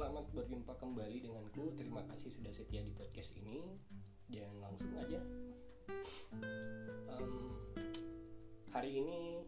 selamat 0.00 0.32
berjumpa 0.32 0.72
kembali 0.80 1.28
denganku. 1.28 1.76
Terima 1.76 2.00
kasih 2.08 2.32
sudah 2.32 2.48
setia 2.48 2.80
di 2.80 2.88
podcast 2.96 3.36
ini. 3.36 3.60
Dan 4.32 4.48
langsung 4.56 4.96
aja. 4.96 5.20
Um, 7.12 7.52
hari 8.72 8.96
ini 8.96 9.44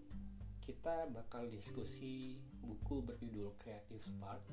kita 0.61 1.09
bakal 1.09 1.49
diskusi 1.49 2.37
buku 2.61 3.01
berjudul 3.01 3.57
Creative 3.65 3.97
Spark 3.97 4.45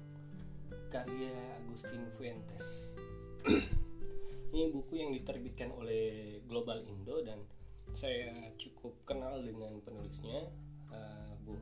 karya 0.87 1.35
Agustin 1.67 2.07
Fuentes. 2.07 2.95
ini 4.55 4.71
buku 4.71 5.03
yang 5.03 5.11
diterbitkan 5.11 5.75
oleh 5.75 6.39
Global 6.47 6.79
Indo 6.87 7.19
dan 7.27 7.43
saya 7.91 8.55
cukup 8.55 9.03
kenal 9.03 9.43
dengan 9.43 9.75
penulisnya, 9.83 10.47
uh, 10.95 11.35
Bung 11.43 11.59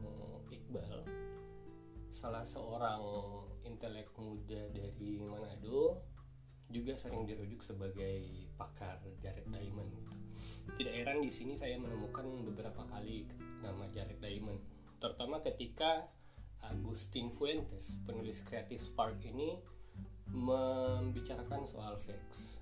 Iqbal 0.54 1.26
salah 2.14 2.46
seorang 2.46 3.02
intelek 3.66 4.12
muda 4.20 4.70
dari 4.70 5.18
Manado 5.18 6.04
juga 6.68 7.00
sering 7.00 7.24
dirujuk 7.24 7.64
sebagai 7.64 8.48
pakar 8.60 9.00
Jared 9.24 9.48
Diamond. 9.48 9.92
Tidak 10.78 10.94
heran 10.94 11.24
di 11.24 11.32
sini 11.32 11.56
saya 11.56 11.80
menemukan 11.80 12.28
beberapa 12.44 12.84
kali 12.92 13.26
nama 13.64 13.88
Jared 13.90 14.20
Diamond, 14.20 14.60
terutama 15.00 15.42
ketika 15.42 16.06
Agustin 16.62 17.32
Fuentes, 17.32 17.98
penulis 18.04 18.44
Creative 18.44 18.82
Spark 18.82 19.18
ini 19.24 19.58
membicarakan 20.28 21.64
soal 21.64 21.96
seks 21.96 22.60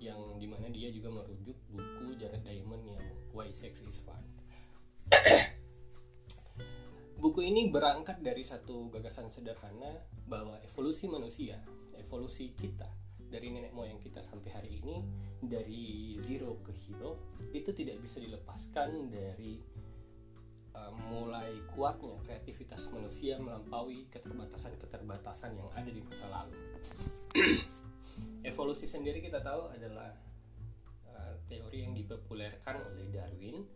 yang 0.00 0.40
di 0.40 0.48
mana 0.48 0.70
dia 0.72 0.88
juga 0.88 1.12
merujuk 1.12 1.58
buku 1.68 2.16
Jared 2.16 2.40
Diamond 2.46 2.82
yang 2.88 3.04
Why 3.36 3.52
Sex 3.52 3.84
is 3.84 4.00
Fun. 4.00 4.22
Buku 7.26 7.42
ini 7.42 7.66
berangkat 7.74 8.22
dari 8.22 8.46
satu 8.46 8.86
gagasan 8.86 9.34
sederhana 9.34 9.98
bahwa 10.30 10.62
evolusi 10.62 11.10
manusia, 11.10 11.58
evolusi 11.98 12.54
kita 12.54 12.86
dari 13.18 13.50
nenek 13.50 13.74
moyang 13.74 13.98
kita 13.98 14.22
sampai 14.22 14.54
hari 14.54 14.78
ini 14.78 15.02
dari 15.42 16.14
zero 16.22 16.62
ke 16.62 16.70
hero 16.70 17.34
itu 17.50 17.74
tidak 17.74 17.98
bisa 17.98 18.22
dilepaskan 18.22 19.10
dari 19.10 19.58
uh, 20.78 20.94
mulai 21.10 21.50
kuatnya 21.74 22.14
kreativitas 22.22 22.86
manusia 22.94 23.42
melampaui 23.42 24.06
keterbatasan-keterbatasan 24.06 25.58
yang 25.58 25.66
ada 25.74 25.90
di 25.90 26.06
masa 26.06 26.30
lalu. 26.30 26.54
evolusi 28.54 28.86
sendiri 28.86 29.18
kita 29.18 29.42
tahu 29.42 29.66
adalah 29.74 30.14
uh, 31.10 31.34
teori 31.50 31.90
yang 31.90 31.90
dipopulerkan 31.90 32.86
oleh 32.86 33.10
Darwin 33.10 33.66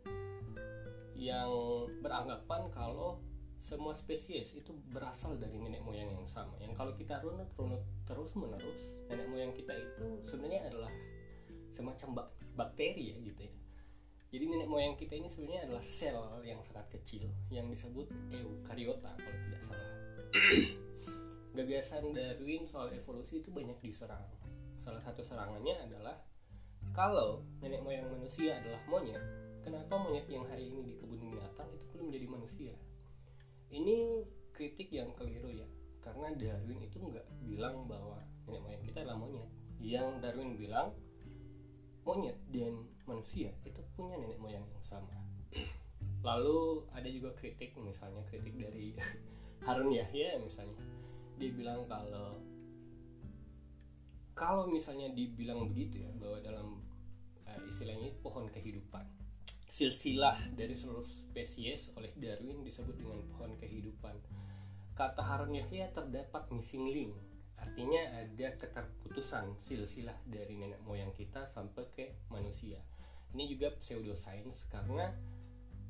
yang 1.18 1.50
beranggapan 1.98 2.70
kalau 2.70 3.18
semua 3.60 3.92
spesies 3.92 4.56
itu 4.56 4.72
berasal 4.88 5.36
dari 5.36 5.60
nenek 5.60 5.84
moyang 5.84 6.08
yang 6.08 6.24
sama. 6.24 6.56
Yang 6.64 6.80
kalau 6.80 6.92
kita 6.96 7.20
runut 7.20 7.52
runut 7.60 7.84
terus 8.08 8.32
menerus 8.32 8.82
nenek 9.12 9.28
moyang 9.28 9.52
kita 9.52 9.76
itu 9.76 10.24
sebenarnya 10.24 10.72
adalah 10.72 10.92
semacam 11.76 12.08
bak 12.24 12.28
bakteri 12.56 13.12
ya 13.12 13.16
gitu 13.20 13.40
ya. 13.44 13.54
Jadi 14.32 14.44
nenek 14.48 14.68
moyang 14.72 14.96
kita 14.96 15.12
ini 15.12 15.28
sebenarnya 15.28 15.68
adalah 15.68 15.84
sel 15.84 16.16
yang 16.40 16.64
sangat 16.64 16.88
kecil 16.88 17.28
yang 17.52 17.68
disebut 17.68 18.08
eukariota 18.32 19.12
kalau 19.12 19.38
tidak 19.44 19.62
salah. 19.68 19.90
Gagasan 21.60 22.16
Darwin 22.16 22.64
soal 22.64 22.94
evolusi 22.96 23.44
itu 23.44 23.52
banyak 23.52 23.76
diserang. 23.84 24.24
Salah 24.80 25.02
satu 25.04 25.20
serangannya 25.20 25.84
adalah 25.84 26.16
kalau 26.96 27.44
nenek 27.60 27.84
moyang 27.84 28.08
manusia 28.08 28.56
adalah 28.56 28.80
monyet 28.88 29.20
kenapa 29.60 29.94
monyet 30.00 30.24
yang 30.32 30.48
hari 30.48 30.72
ini 30.72 30.80
di 30.80 30.92
kebun 30.96 31.20
binatang 31.20 31.68
itu 31.70 31.84
belum 31.92 32.08
menjadi 32.08 32.26
manusia 32.26 32.72
ini 33.70 34.26
kritik 34.50 34.90
yang 34.90 35.14
keliru 35.14 35.50
ya 35.54 35.68
karena 36.00 36.32
Darwin 36.34 36.80
itu 36.80 36.96
nggak 36.98 37.26
bilang 37.44 37.84
bahwa 37.86 38.18
nenek 38.48 38.60
moyang 38.64 38.82
kita 38.82 38.98
adalah 39.04 39.18
monyet. 39.20 39.50
Yang 39.80 40.08
Darwin 40.24 40.50
bilang 40.56 40.88
monyet 42.02 42.36
dan 42.50 42.74
manusia 43.04 43.52
itu 43.62 43.80
punya 43.94 44.16
nenek 44.16 44.40
moyang 44.40 44.64
yang 44.64 44.84
sama. 44.84 45.12
Lalu 46.28 46.88
ada 46.92 47.08
juga 47.08 47.30
kritik 47.36 47.76
misalnya 47.78 48.24
kritik 48.28 48.56
dari 48.56 48.96
Harun 49.68 49.92
Yahya 49.92 50.40
misalnya. 50.40 50.80
Dia 51.36 51.50
bilang 51.52 51.84
kalau 51.88 52.40
kalau 54.32 54.64
misalnya 54.72 55.12
dibilang 55.12 55.68
begitu 55.68 56.00
ya 56.00 56.10
bahwa 56.16 56.40
dalam 56.40 56.80
uh, 57.44 57.60
istilahnya 57.68 58.08
pohon 58.24 58.48
kehidupan 58.48 59.04
silsilah 59.70 60.50
dari 60.58 60.74
seluruh 60.74 61.06
spesies 61.06 61.94
oleh 61.94 62.10
Darwin 62.18 62.66
disebut 62.66 62.98
dengan 62.98 63.22
pohon 63.30 63.54
kehidupan. 63.54 64.18
Kata 64.98 65.22
Harun 65.22 65.54
Yahya 65.54 65.94
terdapat 65.94 66.50
missing 66.50 66.90
link, 66.90 67.14
artinya 67.54 68.18
ada 68.18 68.58
keterputusan 68.58 69.62
silsilah 69.62 70.18
dari 70.26 70.58
nenek 70.58 70.82
moyang 70.82 71.14
kita 71.14 71.46
sampai 71.54 71.86
ke 71.94 72.06
manusia. 72.34 72.82
Ini 73.30 73.46
juga 73.46 73.70
pseudoscience 73.78 74.66
karena 74.66 75.06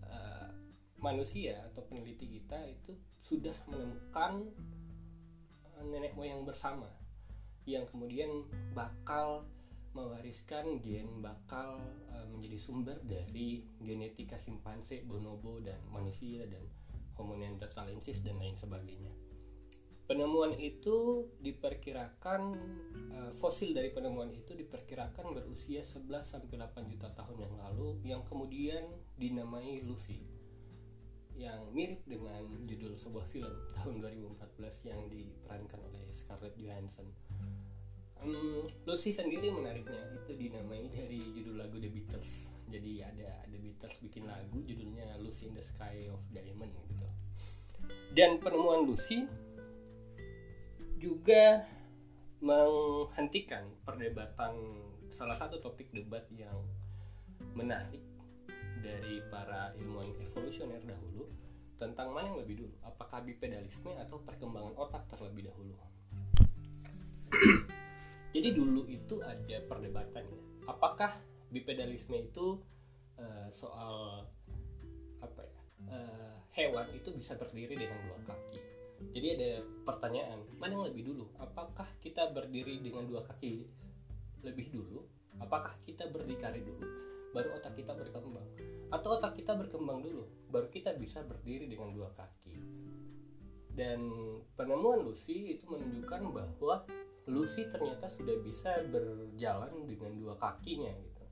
uh, 0.04 0.52
manusia 1.00 1.64
atau 1.72 1.80
peneliti 1.88 2.28
kita 2.28 2.60
itu 2.68 2.92
sudah 3.24 3.56
menemukan 3.64 4.44
uh, 5.72 5.84
nenek 5.88 6.12
moyang 6.12 6.44
bersama 6.44 6.86
yang 7.64 7.88
kemudian 7.88 8.44
bakal 8.76 9.48
mewariskan 9.90 10.78
gen 10.78 11.18
bakal 11.18 11.82
uh, 12.14 12.26
menjadi 12.30 12.58
sumber 12.58 12.98
dari 13.02 13.66
genetika 13.82 14.38
simpanse, 14.38 15.02
bonobo 15.02 15.58
dan 15.58 15.82
manusia 15.90 16.46
dan 16.46 16.62
Homo 17.18 17.36
neanderthalensis 17.36 18.24
dan 18.24 18.40
lain 18.40 18.56
sebagainya. 18.56 19.12
Penemuan 20.10 20.58
itu 20.58 21.30
diperkirakan 21.38 22.42
uh, 23.14 23.30
fosil 23.30 23.76
dari 23.76 23.94
penemuan 23.94 24.34
itu 24.34 24.58
diperkirakan 24.58 25.38
berusia 25.38 25.86
11 25.86 26.10
sampai 26.26 26.50
8 26.50 26.90
juta 26.90 27.14
tahun 27.14 27.46
yang 27.46 27.54
lalu 27.54 27.88
yang 28.02 28.22
kemudian 28.26 28.90
dinamai 29.14 29.86
Lucy 29.86 30.26
yang 31.38 31.62
mirip 31.72 32.04
dengan 32.04 32.42
judul 32.66 32.98
sebuah 32.98 33.24
film 33.30 33.54
tahun 33.78 34.02
2014 34.02 34.90
yang 34.90 35.00
diperankan 35.08 35.80
oleh 35.88 36.04
Scarlett 36.10 36.58
Johansson 36.58 37.06
Um, 38.20 38.68
Lucy 38.84 39.16
sendiri 39.16 39.48
menariknya 39.48 40.12
itu 40.12 40.36
dinamai 40.36 40.92
dari 40.92 41.24
judul 41.32 41.56
lagu 41.56 41.80
The 41.80 41.88
Beatles. 41.88 42.52
Jadi 42.68 43.00
ada 43.00 43.48
The 43.48 43.58
Beatles 43.58 43.96
bikin 44.04 44.28
lagu 44.28 44.60
judulnya 44.60 45.16
Lucy 45.24 45.48
in 45.48 45.56
the 45.56 45.64
Sky 45.64 46.06
of 46.12 46.20
Diamond 46.28 46.72
gitu. 46.92 47.06
Dan 48.12 48.36
penemuan 48.42 48.84
Lucy 48.84 49.24
juga 51.00 51.64
menghentikan 52.44 53.64
perdebatan 53.88 54.52
salah 55.08 55.36
satu 55.36 55.60
topik 55.60 55.88
debat 55.92 56.24
yang 56.32 56.60
menarik 57.56 58.04
dari 58.80 59.20
para 59.28 59.72
ilmuwan 59.76 60.08
evolusioner 60.20 60.80
dahulu 60.84 61.28
tentang 61.80 62.12
mana 62.12 62.32
yang 62.32 62.40
lebih 62.44 62.64
dulu, 62.64 62.76
apakah 62.84 63.24
bipedalisme 63.24 63.92
atau 63.96 64.20
perkembangan 64.20 64.76
otak 64.76 65.08
terlebih 65.08 65.48
dahulu. 65.48 65.69
Jadi 68.40 68.56
dulu 68.56 68.88
itu 68.88 69.20
ada 69.20 69.60
perdebatan 69.68 70.24
ya. 70.24 70.40
Apakah 70.72 71.12
bipedalisme 71.52 72.16
itu 72.16 72.56
uh, 73.20 73.52
soal 73.52 74.24
apa 75.20 75.44
ya? 75.44 75.60
Uh, 75.92 76.40
hewan 76.56 76.88
itu 76.96 77.12
bisa 77.12 77.36
berdiri 77.36 77.76
dengan 77.76 78.00
dua 78.08 78.16
kaki. 78.24 78.56
Jadi 79.12 79.26
ada 79.36 79.50
pertanyaan, 79.84 80.40
mana 80.56 80.72
yang 80.72 80.88
lebih 80.88 81.12
dulu? 81.12 81.28
Apakah 81.36 81.84
kita 82.00 82.32
berdiri 82.32 82.80
dengan 82.80 83.04
dua 83.04 83.28
kaki 83.28 83.68
lebih 84.40 84.72
dulu? 84.72 85.04
Apakah 85.36 85.76
kita 85.84 86.08
berdikari 86.08 86.64
dulu? 86.64 86.88
Baru 87.36 87.60
otak 87.60 87.76
kita 87.76 87.92
berkembang. 87.92 88.48
Atau 88.88 89.20
otak 89.20 89.36
kita 89.36 89.52
berkembang 89.52 90.00
dulu, 90.00 90.24
baru 90.48 90.72
kita 90.72 90.96
bisa 90.96 91.20
berdiri 91.28 91.68
dengan 91.68 91.92
dua 91.92 92.08
kaki. 92.16 92.56
Dan 93.76 94.00
penemuan 94.56 95.04
Lucy 95.04 95.60
itu 95.60 95.68
menunjukkan 95.68 96.20
bahwa 96.32 96.88
Lucy 97.30 97.70
ternyata 97.70 98.10
sudah 98.10 98.34
bisa 98.42 98.82
berjalan 98.90 99.86
dengan 99.86 100.12
dua 100.18 100.34
kakinya 100.34 100.90
gitu. 100.98 101.24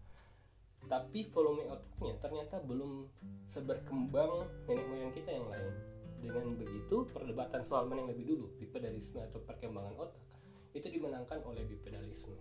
Tapi 0.86 1.26
volume 1.34 1.66
otaknya 1.68 2.14
ternyata 2.22 2.56
belum 2.62 3.10
seberkembang 3.50 4.46
nenek 4.70 4.86
moyang 4.86 5.12
kita 5.12 5.30
yang 5.34 5.50
lain. 5.50 5.74
Dengan 6.18 6.54
begitu 6.54 7.06
perdebatan 7.10 7.66
soal 7.66 7.90
mana 7.90 8.06
yang 8.06 8.10
lebih 8.14 8.30
dulu 8.30 8.46
bipedalisme 8.62 9.18
atau 9.22 9.42
perkembangan 9.42 9.94
otak 9.98 10.22
itu 10.74 10.86
dimenangkan 10.86 11.42
oleh 11.42 11.66
bipedalisme. 11.66 12.34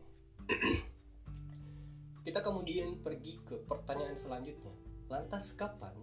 Kita 2.26 2.44
kemudian 2.44 3.02
pergi 3.02 3.40
ke 3.42 3.58
pertanyaan 3.66 4.20
selanjutnya. 4.20 4.76
Lantas 5.08 5.56
kapan 5.56 5.96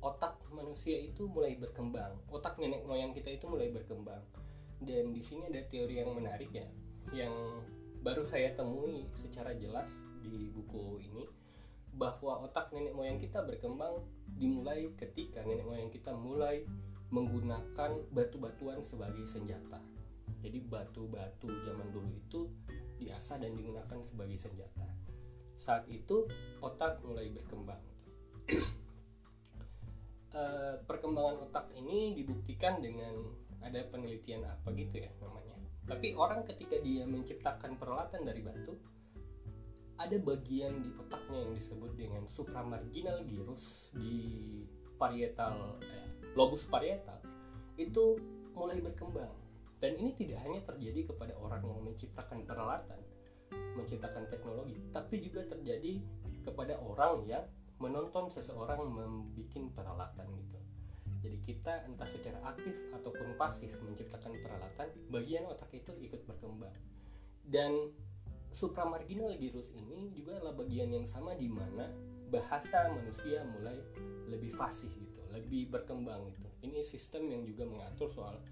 otak 0.00 0.40
manusia 0.48 0.96
itu 0.96 1.28
mulai 1.28 1.54
berkembang? 1.60 2.16
Otak 2.32 2.56
nenek 2.56 2.88
moyang 2.88 3.12
kita 3.12 3.28
itu 3.28 3.44
mulai 3.44 3.68
berkembang. 3.68 4.24
Dan 4.80 5.12
di 5.12 5.20
sini 5.20 5.52
ada 5.52 5.60
teori 5.68 6.00
yang 6.00 6.16
menarik 6.16 6.48
ya 6.48 6.64
yang 7.14 7.62
baru 8.02 8.22
saya 8.22 8.54
temui 8.54 9.06
secara 9.10 9.54
jelas 9.58 9.90
di 10.22 10.50
buku 10.50 11.02
ini 11.02 11.26
bahwa 11.96 12.44
otak 12.44 12.70
nenek 12.70 12.92
moyang 12.92 13.18
kita 13.18 13.40
berkembang 13.42 14.04
dimulai 14.36 14.92
ketika 15.00 15.40
nenek 15.42 15.64
moyang 15.64 15.90
kita 15.90 16.12
mulai 16.12 16.62
menggunakan 17.10 17.90
batu-batuan 18.10 18.82
sebagai 18.82 19.24
senjata. 19.26 19.78
jadi 20.42 20.62
batu-batu 20.62 21.48
zaman 21.66 21.90
dulu 21.90 22.10
itu 22.12 22.46
diasah 23.02 23.42
dan 23.42 23.56
digunakan 23.56 23.98
sebagai 23.98 24.38
senjata. 24.38 24.86
Saat 25.58 25.88
itu 25.90 26.28
otak 26.62 27.02
mulai 27.02 27.32
berkembang. 27.32 27.82
Uh, 30.30 30.78
perkembangan 30.88 31.50
otak 31.50 31.66
ini 31.74 32.14
dibuktikan 32.14 32.78
dengan 32.78 33.16
ada 33.64 33.82
penelitian 33.90 34.46
apa 34.46 34.70
gitu 34.76 35.02
ya 35.02 35.10
namanya 35.18 35.55
tapi 35.86 36.12
orang 36.18 36.42
ketika 36.44 36.76
dia 36.82 37.06
menciptakan 37.06 37.78
peralatan 37.78 38.26
dari 38.26 38.42
batu 38.42 38.74
ada 39.96 40.16
bagian 40.20 40.84
di 40.84 40.90
otaknya 40.98 41.48
yang 41.48 41.52
disebut 41.56 41.92
dengan 41.96 42.22
supramarginal 42.28 43.24
gyrus 43.24 43.96
di 43.96 44.60
parietal 45.00 45.80
eh, 45.80 46.10
lobus 46.36 46.68
parietal 46.68 47.16
itu 47.80 48.20
mulai 48.52 48.80
berkembang. 48.80 49.32
Dan 49.76 49.96
ini 50.00 50.16
tidak 50.16 50.40
hanya 50.40 50.60
terjadi 50.64 51.12
kepada 51.12 51.36
orang 51.36 51.60
yang 51.64 51.80
menciptakan 51.84 52.44
peralatan 52.48 53.00
menciptakan 53.76 54.24
teknologi 54.32 54.80
tapi 54.90 55.20
juga 55.20 55.44
terjadi 55.46 56.00
kepada 56.42 56.80
orang 56.80 57.22
yang 57.28 57.44
menonton 57.76 58.32
seseorang 58.32 58.80
membuat 58.88 59.52
peralatan 59.76 60.26
gitu 60.40 60.55
jadi 61.26 61.38
kita 61.42 61.72
entah 61.90 62.06
secara 62.06 62.38
aktif 62.46 62.74
ataupun 62.94 63.34
pasif 63.34 63.74
menciptakan 63.82 64.38
peralatan 64.38 64.88
bagian 65.10 65.50
otak 65.50 65.74
itu 65.74 65.90
ikut 65.98 66.22
berkembang 66.22 66.70
dan 67.50 67.90
supramarginal 68.54 69.34
gyrus 69.34 69.74
ini 69.74 70.14
juga 70.14 70.38
adalah 70.38 70.54
bagian 70.54 70.94
yang 70.94 71.06
sama 71.06 71.34
di 71.34 71.50
mana 71.50 71.90
bahasa 72.30 72.90
manusia 72.90 73.42
mulai 73.46 73.78
lebih 74.26 74.50
fasih 74.54 74.90
gitu, 74.90 75.22
lebih 75.30 75.70
berkembang 75.70 76.26
gitu. 76.34 76.48
Ini 76.66 76.82
sistem 76.82 77.30
yang 77.30 77.42
juga 77.46 77.62
mengatur 77.68 78.10
soal 78.10 78.42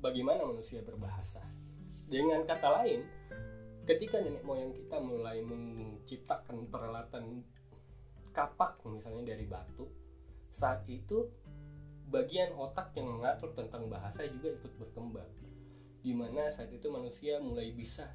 bagaimana 0.00 0.48
manusia 0.48 0.80
berbahasa. 0.80 1.44
Dengan 2.08 2.46
kata 2.48 2.68
lain, 2.80 3.04
ketika 3.84 4.22
nenek 4.22 4.46
moyang 4.46 4.72
kita 4.72 4.96
mulai 5.02 5.44
menciptakan 5.44 6.70
peralatan 6.70 7.44
kapak 8.32 8.80
misalnya 8.88 9.36
dari 9.36 9.44
batu, 9.44 9.90
saat 10.48 10.86
itu 10.88 11.28
bagian 12.06 12.54
otak 12.54 12.94
yang 12.94 13.10
mengatur 13.10 13.50
tentang 13.52 13.90
bahasa 13.90 14.26
juga 14.26 14.54
ikut 14.54 14.72
berkembang. 14.78 15.28
Di 16.00 16.14
mana 16.14 16.46
saat 16.48 16.70
itu 16.70 16.86
manusia 16.86 17.42
mulai 17.42 17.74
bisa 17.74 18.14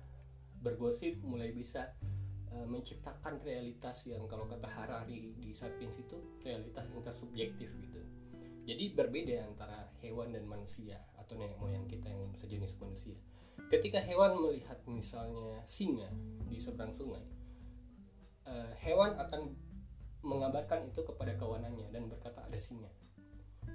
bergosip, 0.64 1.20
mulai 1.26 1.52
bisa 1.52 1.92
uh, 2.56 2.64
menciptakan 2.64 3.44
realitas 3.44 4.08
yang 4.08 4.24
kalau 4.32 4.48
kata 4.48 4.70
Harari 4.72 5.36
di 5.36 5.52
Sapiens 5.52 6.00
itu 6.00 6.16
realitas 6.46 6.88
intersubjektif 6.94 7.68
gitu 7.82 7.92
jadi 8.62 8.94
berbeda 8.94 9.36
antara 9.50 9.90
hewan 10.06 10.34
dan 10.38 10.46
manusia 10.46 11.02
atau 11.18 11.34
nenek 11.34 11.58
moyang 11.58 11.86
kita 11.90 12.06
yang 12.08 12.30
sejenis 12.38 12.78
manusia. 12.78 13.18
Ketika 13.74 13.98
hewan 14.04 14.38
melihat 14.38 14.78
misalnya 14.86 15.58
singa 15.66 16.10
di 16.46 16.62
seberang 16.62 16.94
sungai, 16.94 17.26
uh, 18.46 18.72
hewan 18.86 19.18
akan 19.18 19.58
mengabarkan 20.22 20.86
itu 20.86 21.02
kepada 21.02 21.34
kawanannya 21.42 21.90
dan 21.90 22.06
berkata 22.06 22.46
ada 22.46 22.60
singa. 22.62 22.90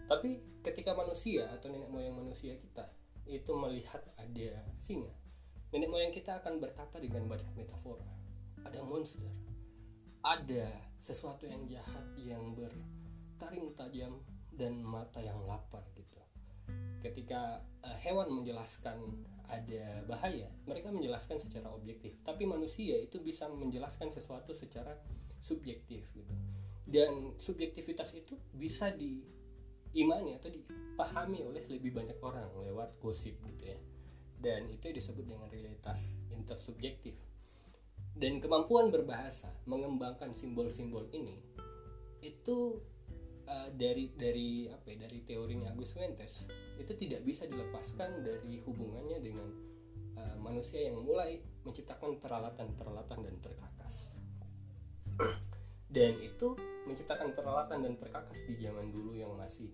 Tapi 0.07 0.39
ketika 0.63 0.95
manusia 0.95 1.51
atau 1.51 1.71
nenek 1.71 1.91
moyang 1.91 2.15
manusia 2.15 2.55
kita 2.55 2.87
itu 3.27 3.51
melihat 3.59 4.03
ada 4.15 4.51
singa, 4.79 5.11
nenek 5.75 5.91
moyang 5.91 6.15
kita 6.15 6.39
akan 6.39 6.63
berkata 6.63 7.03
dengan 7.03 7.27
banyak 7.27 7.51
metafora. 7.59 8.07
Ada 8.63 8.83
monster, 8.83 9.31
ada 10.23 10.71
sesuatu 10.99 11.47
yang 11.47 11.67
jahat 11.67 12.07
yang 12.19 12.55
bertaring 12.55 13.75
tajam 13.75 14.23
dan 14.55 14.79
mata 14.83 15.23
yang 15.23 15.39
lapar 15.47 15.83
gitu. 15.95 16.19
Ketika 17.03 17.63
uh, 17.87 17.99
hewan 18.03 18.31
menjelaskan 18.43 18.99
ada 19.47 20.03
bahaya, 20.11 20.51
mereka 20.67 20.91
menjelaskan 20.91 21.39
secara 21.39 21.71
objektif, 21.71 22.19
tapi 22.27 22.43
manusia 22.43 22.99
itu 22.99 23.23
bisa 23.23 23.47
menjelaskan 23.47 24.11
sesuatu 24.11 24.51
secara 24.51 24.99
subjektif 25.39 26.03
gitu. 26.11 26.35
Dan 26.87 27.39
subjektivitas 27.39 28.15
itu 28.19 28.35
bisa 28.55 28.91
diimani 29.91 30.39
atau 30.39 30.49
dipahami 30.51 31.45
oleh 31.45 31.65
lebih 31.69 31.95
banyak 31.95 32.19
orang 32.23 32.49
lewat 32.63 32.97
gosip 33.03 33.37
gitu 33.45 33.75
ya. 33.75 33.79
Dan 34.37 34.69
itu 34.69 34.93
disebut 34.93 35.25
dengan 35.25 35.49
realitas 35.49 36.13
intersubjektif. 36.33 37.17
Dan 38.17 38.41
kemampuan 38.41 38.89
berbahasa, 38.89 39.53
mengembangkan 39.69 40.33
simbol-simbol 40.33 41.05
ini 41.13 41.37
itu 42.25 42.81
uh, 43.47 43.71
dari 43.77 44.11
dari 44.17 44.67
apa 44.73 44.87
ya, 44.93 45.07
dari 45.07 45.19
teorinya 45.23 45.71
Agus 45.73 45.95
Fuentes 45.95 46.49
itu 46.77 46.93
tidak 46.99 47.23
bisa 47.23 47.47
dilepaskan 47.47 48.25
dari 48.27 48.61
hubungannya 48.65 49.19
dengan 49.23 49.49
uh, 50.19 50.37
manusia 50.43 50.91
yang 50.91 51.05
mulai 51.05 51.39
menciptakan 51.63 52.19
peralatan-peralatan 52.19 53.19
dan 53.21 53.37
perkakas 53.41 54.17
dan 55.87 56.19
itu 56.19 56.59
menciptakan 56.87 57.35
peralatan 57.35 57.87
dan 57.87 57.95
perkakas 57.95 58.47
di 58.47 58.59
zaman 58.59 58.91
dulu 58.91 59.15
yang 59.15 59.31
masih 59.39 59.71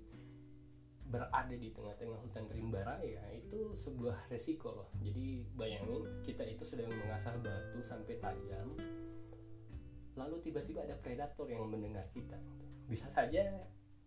berada 1.08 1.52
di 1.52 1.68
tengah-tengah 1.72 2.18
hutan 2.24 2.48
rimba 2.48 2.80
raya. 2.84 3.20
Itu 3.36 3.76
sebuah 3.76 4.32
resiko 4.32 4.72
loh. 4.72 4.88
Jadi 5.00 5.44
bayangin 5.52 6.24
kita 6.24 6.44
itu 6.48 6.64
sedang 6.64 6.88
mengasah 6.92 7.36
batu 7.40 7.80
sampai 7.84 8.16
tajam 8.16 8.68
lalu 10.12 10.44
tiba-tiba 10.44 10.84
ada 10.84 10.96
predator 11.00 11.48
yang 11.48 11.64
mendengar 11.72 12.04
kita. 12.12 12.36
Bisa 12.84 13.08
saja 13.08 13.48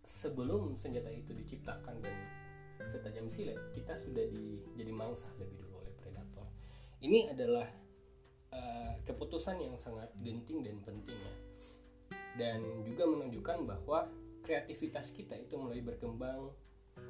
sebelum 0.05 0.77
senjata 0.77 1.09
itu 1.09 1.33
diciptakan 1.33 1.97
dan 2.05 2.13
setajam 2.85 3.25
silet 3.25 3.57
kita 3.73 3.97
sudah 3.97 4.21
di, 4.29 4.61
jadi 4.77 4.93
mangsa 4.93 5.25
lebih 5.41 5.65
dulu 5.65 5.81
oleh 5.81 5.93
predator. 5.97 6.45
Ini 7.01 7.33
adalah 7.33 7.65
uh, 8.53 8.93
keputusan 9.01 9.65
yang 9.65 9.73
sangat 9.81 10.13
genting 10.21 10.61
dan 10.61 10.77
penting 10.85 11.17
ya 11.17 11.33
dan 12.35 12.61
juga 12.83 13.07
menunjukkan 13.07 13.63
bahwa 13.63 14.11
kreativitas 14.43 15.15
kita 15.15 15.33
itu 15.39 15.57
mulai 15.57 15.81
berkembang 15.81 16.51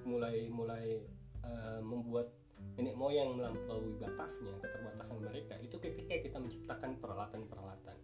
mulai 0.05 0.49
mulai 0.49 1.01
uh, 1.45 1.81
membuat 1.81 2.31
nenek 2.75 2.95
moyang 2.97 3.37
melampaui 3.37 3.93
batasnya 4.01 4.55
keterbatasan 4.63 5.21
mereka. 5.21 5.55
Itu 5.61 5.77
ketika 5.77 6.17
kita 6.17 6.37
menciptakan 6.41 6.97
peralatan-peralatan. 6.97 7.97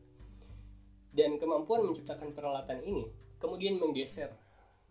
Dan 1.12 1.36
kemampuan 1.42 1.92
menciptakan 1.92 2.32
peralatan 2.32 2.80
ini 2.86 3.10
kemudian 3.42 3.82
menggeser 3.82 4.32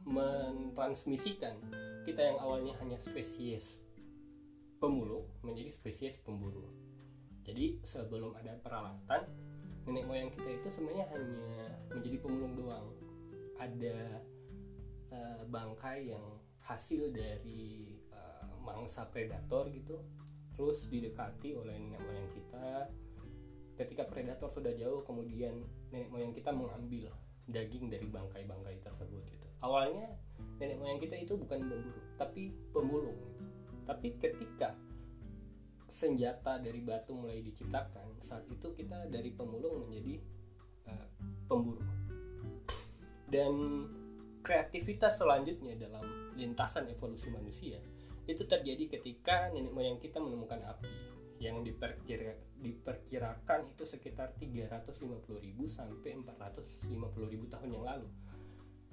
mentransmisikan. 0.05 1.57
Kita 2.05 2.21
yang 2.21 2.39
awalnya 2.41 2.75
hanya 2.81 2.97
spesies 2.97 3.85
pemulung 4.81 5.29
menjadi 5.45 5.71
spesies 5.71 6.17
pemburu. 6.21 6.65
Jadi 7.45 7.81
sebelum 7.85 8.37
ada 8.37 8.57
peralatan 8.57 9.29
nenek 9.91 10.07
moyang 10.07 10.31
kita 10.31 10.47
itu 10.55 10.69
sebenarnya 10.71 11.07
hanya 11.11 11.51
menjadi 11.91 12.17
pemulung 12.23 12.55
doang. 12.55 12.95
Ada 13.59 14.23
uh, 15.11 15.43
bangkai 15.51 16.15
yang 16.15 16.23
hasil 16.63 17.11
dari 17.11 17.99
uh, 18.15 18.55
mangsa 18.63 19.11
predator 19.11 19.67
gitu 19.75 19.99
terus 20.55 20.87
didekati 20.87 21.59
oleh 21.59 21.75
nenek 21.75 21.99
moyang 22.07 22.31
kita. 22.31 22.87
Ketika 23.75 24.07
predator 24.07 24.47
sudah 24.55 24.71
jauh 24.79 25.03
kemudian 25.03 25.67
nenek 25.91 26.07
moyang 26.15 26.31
kita 26.39 26.55
mengambil 26.55 27.11
daging 27.51 27.91
dari 27.91 28.07
bangkai-bangkai 28.07 28.79
tersebut 28.87 29.27
gitu. 29.27 29.47
Awalnya 29.67 30.15
nenek 30.63 30.79
moyang 30.79 31.03
kita 31.03 31.19
itu 31.19 31.35
bukan 31.35 31.67
pemburu 31.67 32.01
tapi 32.15 32.55
pemulung 32.71 33.19
gitu. 33.19 33.43
tapi 33.89 34.15
ketika 34.23 34.77
senjata 35.91 36.63
dari 36.63 36.81
batu 36.81 37.13
mulai 37.13 37.43
diciptakan 37.43 38.23
saat 38.23 38.47
itu 38.47 38.73
kita 38.79 39.11
dari 39.11 39.35
pemulung 39.35 39.91
menjadi 39.91 40.23
uh, 40.89 41.07
pemburu 41.51 41.83
dan 43.31 43.53
kreativitas 44.41 45.19
selanjutnya 45.19 45.77
dalam 45.77 46.35
lintasan 46.35 46.89
evolusi 46.89 47.29
manusia 47.31 47.79
itu 48.31 48.47
terjadi 48.47 48.99
ketika 48.99 49.51
nenek 49.51 49.75
moyang 49.75 49.99
kita 49.99 50.23
menemukan 50.23 50.63
api 50.63 51.11
yang 51.41 51.65
diperkira, 51.65 52.37
diperkirakan 52.61 53.73
itu 53.73 53.85
sekitar 53.89 54.37
350.000 54.37 54.93
sampai 55.65 56.21
450.000 56.21 57.49
tahun 57.49 57.71
yang 57.73 57.85
lalu. 57.89 58.09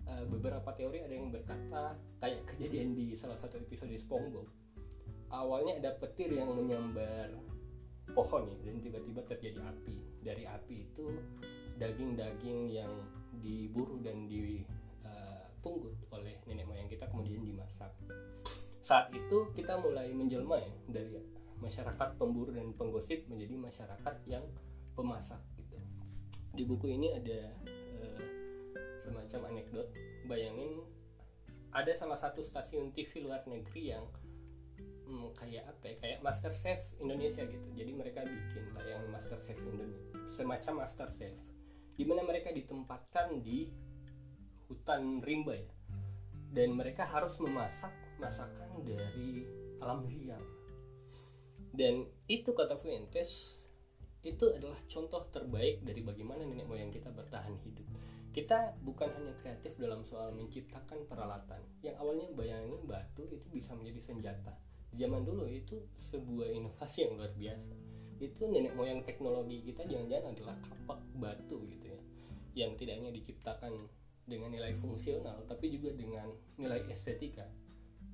Uh, 0.08 0.24
beberapa 0.32 0.72
teori 0.72 1.04
ada 1.04 1.12
yang 1.12 1.28
berkata 1.28 2.00
kayak 2.24 2.48
kejadian 2.48 2.96
di 2.96 3.12
salah 3.20 3.36
satu 3.36 3.60
episode 3.60 3.92
SpongeBob. 4.00 4.48
Awalnya 5.28 5.84
ada 5.84 5.92
petir 6.00 6.32
yang 6.32 6.56
menyambar 6.56 7.36
pohon 8.16 8.48
ya 8.48 8.58
dan 8.64 8.80
tiba-tiba 8.80 9.22
terjadi 9.28 9.60
api. 9.68 9.98
Dari 10.24 10.44
api 10.48 10.76
itu 10.88 11.06
daging-daging 11.78 12.60
yang 12.72 12.92
diburu 13.44 14.00
dan 14.02 14.26
dipungut 14.26 15.94
oleh 16.16 16.40
nenek 16.48 16.66
moyang 16.66 16.90
kita 16.90 17.06
kemudian 17.12 17.44
dimasak. 17.44 17.92
Saat 18.80 19.12
itu 19.12 19.52
kita 19.52 19.76
mulai 19.84 20.10
menjelma 20.16 20.64
ya 20.64 20.74
dari 20.88 21.20
masyarakat 21.60 22.16
pemburu 22.16 22.54
dan 22.56 22.72
penggosip 22.78 23.26
menjadi 23.28 23.56
masyarakat 23.60 24.16
yang 24.30 24.46
pemasak 24.96 25.42
gitu. 25.60 25.78
Di 26.56 26.64
buku 26.64 26.96
ini 26.96 27.14
ada 27.14 27.52
uh, 28.00 28.22
semacam 29.04 29.54
anekdot. 29.54 29.90
Bayangin 30.26 30.82
ada 31.76 31.92
salah 31.94 32.18
satu 32.18 32.40
stasiun 32.40 32.96
TV 32.96 33.22
luar 33.22 33.44
negeri 33.46 33.92
yang 33.92 34.08
hmm, 35.08 35.32
kayak 35.34 35.64
apa 35.72 35.84
ya? 35.88 35.96
Kayak 36.04 36.20
Master 36.22 36.52
Chef 36.52 36.80
Indonesia 37.00 37.48
gitu. 37.48 37.68
Jadi 37.74 37.92
mereka 37.96 38.28
bikin 38.28 38.76
tayangan 38.76 39.08
Master 39.08 39.40
Chef 39.40 39.58
Indonesia 39.58 40.04
semacam 40.28 40.84
Master 40.84 41.10
Chef. 41.16 41.36
Di 41.98 42.04
mana 42.06 42.22
mereka 42.28 42.52
ditempatkan 42.52 43.42
di 43.42 43.72
hutan 44.68 45.24
rimba 45.24 45.56
ya. 45.56 45.72
Dan 46.52 46.76
mereka 46.76 47.08
harus 47.08 47.40
memasak 47.40 47.92
masakan 48.20 48.84
dari 48.84 49.48
alam 49.80 50.06
liar. 50.06 50.44
Dan 51.72 52.08
itu 52.28 52.52
kata 52.52 52.76
Fuentes 52.76 53.64
itu 54.26 54.50
adalah 54.52 54.78
contoh 54.90 55.24
terbaik 55.32 55.86
dari 55.88 56.04
bagaimana 56.04 56.44
nenek 56.44 56.68
moyang 56.68 56.92
kita 56.92 57.14
bertahan 57.14 57.56
hidup. 57.64 57.88
Kita 58.36 58.76
bukan 58.86 59.10
hanya 59.18 59.34
kreatif 59.40 59.80
dalam 59.82 60.06
soal 60.06 60.36
menciptakan 60.36 61.10
peralatan. 61.10 61.64
Yang 61.82 61.96
awalnya 62.02 62.28
bayangin 62.36 62.82
batu 62.86 63.26
itu 63.34 63.50
bisa 63.50 63.74
menjadi 63.74 64.14
senjata 64.14 64.67
zaman 64.96 65.24
dulu 65.26 65.50
itu 65.50 65.82
sebuah 65.98 66.54
inovasi 66.54 67.08
yang 67.08 67.20
luar 67.20 67.32
biasa. 67.36 67.74
Itu 68.18 68.50
nenek 68.50 68.74
moyang 68.74 69.04
teknologi 69.06 69.62
kita 69.62 69.86
jangan-jangan 69.86 70.34
adalah 70.34 70.56
kapak 70.64 71.00
batu 71.18 71.58
gitu 71.70 71.86
ya 71.94 72.00
yang 72.58 72.74
tidak 72.74 72.98
hanya 72.98 73.14
diciptakan 73.14 73.86
dengan 74.26 74.50
nilai 74.50 74.74
fungsional 74.74 75.46
tapi 75.46 75.70
juga 75.70 75.94
dengan 75.94 76.28
nilai 76.58 76.84
estetika. 76.90 77.46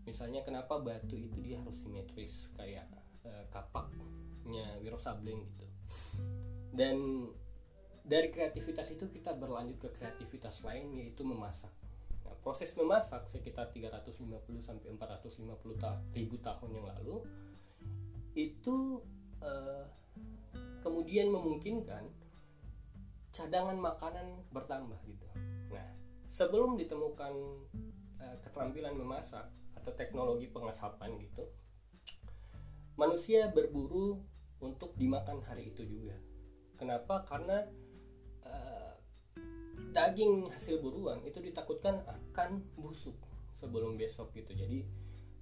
Misalnya 0.03 0.43
kenapa 0.43 0.83
batu 0.83 1.15
itu 1.15 1.39
dia 1.39 1.63
harus 1.63 1.79
simetris 1.79 2.51
kayak 2.59 2.83
uh, 3.23 3.47
kapaknya 3.47 4.67
Wiro 4.83 4.99
Sableng 4.99 5.47
gitu. 5.47 5.65
Dan 6.75 7.27
dari 8.03 8.27
kreativitas 8.27 8.91
itu 8.91 9.07
kita 9.07 9.31
berlanjut 9.39 9.79
ke 9.79 9.89
kreativitas 9.95 10.59
lain 10.67 10.91
yaitu 10.99 11.23
memasak 11.23 11.71
proses 12.43 12.75
memasak 12.75 13.23
sekitar 13.25 13.71
350 13.71 14.19
sampai 14.61 14.87
450 14.93 15.79
ta 15.79 15.97
ribu 16.11 16.35
tahun 16.43 16.69
yang 16.75 16.87
lalu 16.91 17.23
itu 18.35 18.99
uh, 19.39 19.87
kemudian 20.83 21.31
memungkinkan 21.31 22.03
cadangan 23.33 23.79
makanan 23.79 24.43
bertambah 24.51 24.99
gitu. 25.07 25.25
Nah 25.71 25.87
sebelum 26.27 26.75
ditemukan 26.75 27.33
uh, 28.19 28.37
keterampilan 28.43 28.93
memasak 28.93 29.47
atau 29.79 29.91
teknologi 29.95 30.51
pengasapan 30.51 31.15
gitu 31.23 31.47
manusia 32.93 33.49
berburu 33.49 34.21
untuk 34.61 34.93
dimakan 34.95 35.41
hari 35.43 35.73
itu 35.73 35.83
juga. 35.83 36.15
Kenapa? 36.77 37.25
Karena 37.25 37.65
uh, 38.45 38.92
daging 39.93 40.49
hasil 40.49 40.81
buruan 40.81 41.21
itu 41.23 41.39
ditakutkan 41.39 42.01
akan 42.03 42.65
busuk 42.75 43.15
sebelum 43.53 43.95
besok 43.95 44.33
gitu. 44.33 44.51
Jadi 44.57 44.83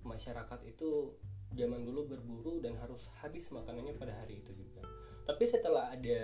masyarakat 0.04 0.60
itu 0.68 1.16
zaman 1.56 1.84
dulu 1.88 2.12
berburu 2.12 2.60
dan 2.60 2.76
harus 2.80 3.08
habis 3.24 3.48
makanannya 3.50 3.96
pada 3.96 4.14
hari 4.14 4.44
itu 4.44 4.52
juga. 4.54 4.84
Tapi 5.26 5.44
setelah 5.48 5.96
ada 5.96 6.20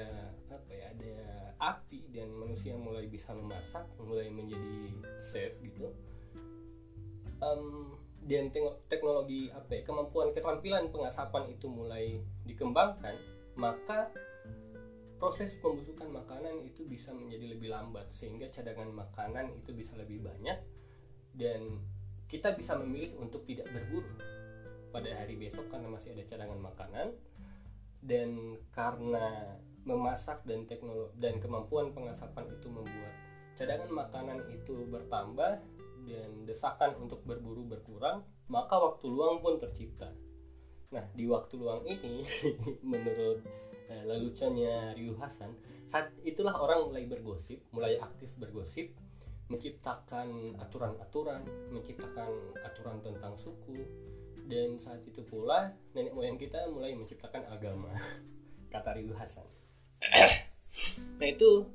apa 0.52 0.72
ya 0.72 0.86
ada 0.92 1.16
api 1.58 2.14
dan 2.14 2.30
manusia 2.38 2.78
mulai 2.78 3.10
bisa 3.10 3.34
memasak 3.34 3.86
mulai 3.98 4.30
menjadi 4.30 4.94
safe 5.18 5.58
gitu 5.66 5.90
um, 7.42 7.98
dan 8.28 8.52
teknologi 8.92 9.50
apa 9.54 9.80
ya, 9.80 9.82
kemampuan 9.88 10.36
keterampilan 10.36 10.92
pengasapan 10.94 11.50
itu 11.54 11.66
mulai 11.72 12.22
dikembangkan 12.46 13.16
maka 13.58 14.12
proses 15.18 15.58
pembusukan 15.58 16.10
makanan 16.14 16.62
itu 16.66 16.86
bisa 16.86 17.14
menjadi 17.14 17.58
lebih 17.58 17.74
lambat 17.74 18.14
sehingga 18.14 18.50
cadangan 18.54 18.90
makanan 18.94 19.54
itu 19.58 19.74
bisa 19.74 19.98
lebih 19.98 20.22
banyak 20.22 20.58
dan 21.38 21.82
kita 22.30 22.54
bisa 22.54 22.78
memilih 22.78 23.18
untuk 23.18 23.46
tidak 23.46 23.70
berburu 23.74 24.10
pada 24.94 25.14
hari 25.18 25.38
besok 25.38 25.70
karena 25.70 25.90
masih 25.90 26.14
ada 26.14 26.24
cadangan 26.26 26.60
makanan 26.62 27.08
dan 28.02 28.62
karena 28.72 29.58
memasak 29.88 30.44
dan 30.46 30.68
teknologi 30.70 31.16
dan 31.18 31.40
kemampuan 31.42 31.96
pengasapan 31.96 32.46
itu 32.54 32.68
membuat 32.70 33.14
cadangan 33.58 33.90
makanan 33.90 34.40
itu 34.54 34.86
bertambah 34.86 35.64
dan 36.08 36.30
desakan 36.48 36.96
untuk 37.04 37.26
berburu 37.28 37.68
berkurang, 37.68 38.24
maka 38.48 38.80
waktu 38.80 39.06
luang 39.12 39.44
pun 39.44 39.60
tercipta. 39.60 40.14
Nah, 40.94 41.04
di 41.12 41.28
waktu 41.28 41.60
luang 41.60 41.84
ini, 41.84 42.24
menurut 42.96 43.44
eh, 43.90 44.04
leluconnya 44.04 44.94
Ryu 44.94 45.16
Hasan, 45.20 45.56
saat 45.88 46.12
itulah 46.28 46.56
orang 46.60 46.88
mulai 46.88 47.08
bergosip, 47.08 47.64
mulai 47.72 47.96
aktif 48.00 48.36
bergosip, 48.36 48.92
menciptakan 49.48 50.60
aturan-aturan, 50.60 51.44
menciptakan 51.72 52.32
aturan 52.64 53.00
tentang 53.00 53.34
suku, 53.40 53.88
dan 54.48 54.76
saat 54.80 55.04
itu 55.08 55.24
pula 55.24 55.76
nenek 55.96 56.16
moyang 56.16 56.40
kita 56.40 56.68
mulai 56.72 56.96
menciptakan 56.96 57.48
agama, 57.48 57.92
kata 58.74 59.00
Ryu 59.00 59.16
Hasan. 59.16 59.48
nah 61.20 61.28
itu 61.28 61.66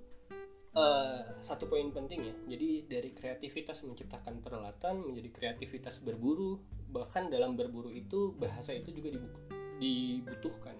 uh, 0.77 1.21
satu 1.41 1.69
poin 1.69 1.89
penting 1.93 2.21
ya. 2.29 2.35
Jadi 2.57 2.69
dari 2.89 3.11
kreativitas 3.13 3.85
menciptakan 3.85 4.41
peralatan 4.41 5.05
menjadi 5.05 5.31
kreativitas 5.33 6.01
berburu 6.05 6.61
bahkan 6.93 7.33
dalam 7.33 7.57
berburu 7.57 7.89
itu 7.89 8.37
bahasa 8.37 8.77
itu 8.77 8.93
juga 8.93 9.17
dibutuhkan 9.81 10.77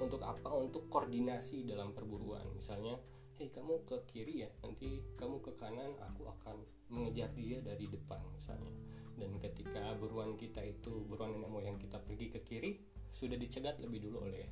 untuk 0.00 0.22
apa? 0.22 0.48
Untuk 0.52 0.88
koordinasi 0.92 1.66
dalam 1.66 1.92
perburuan. 1.92 2.44
Misalnya 2.54 2.96
hei 3.36 3.52
kamu 3.52 3.84
ke 3.84 4.00
kiri 4.08 4.48
ya 4.48 4.50
nanti 4.64 5.04
kamu 5.20 5.44
ke 5.44 5.52
kanan 5.60 5.92
aku 6.00 6.24
akan 6.24 6.56
mengejar 6.88 7.28
dia 7.36 7.60
dari 7.60 7.88
depan 7.88 8.20
misalnya. 8.32 8.72
Dan 9.16 9.40
ketika 9.40 9.96
buruan 9.96 10.36
kita 10.36 10.60
itu 10.60 11.04
buruan 11.08 11.36
nenek 11.36 11.48
moyang 11.48 11.76
kita 11.80 11.96
pergi 12.00 12.28
ke 12.32 12.40
kiri 12.44 12.76
sudah 13.10 13.38
dicegat 13.38 13.80
lebih 13.80 14.08
dulu 14.08 14.28
oleh 14.28 14.44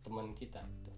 teman 0.00 0.32
kita 0.32 0.64
gitu. 0.64 0.92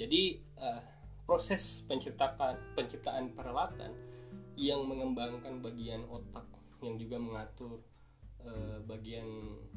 jadi 0.00 0.22
uh, 0.58 0.82
proses 1.28 1.84
penciptaan 1.86 2.56
penciptaan 2.74 3.30
peralatan 3.36 3.92
yang 4.56 4.84
mengembangkan 4.84 5.60
bagian 5.60 6.04
otak 6.12 6.44
yang 6.82 6.98
juga 6.98 7.16
mengatur 7.16 7.78
e, 8.42 8.52
bagian 8.84 9.24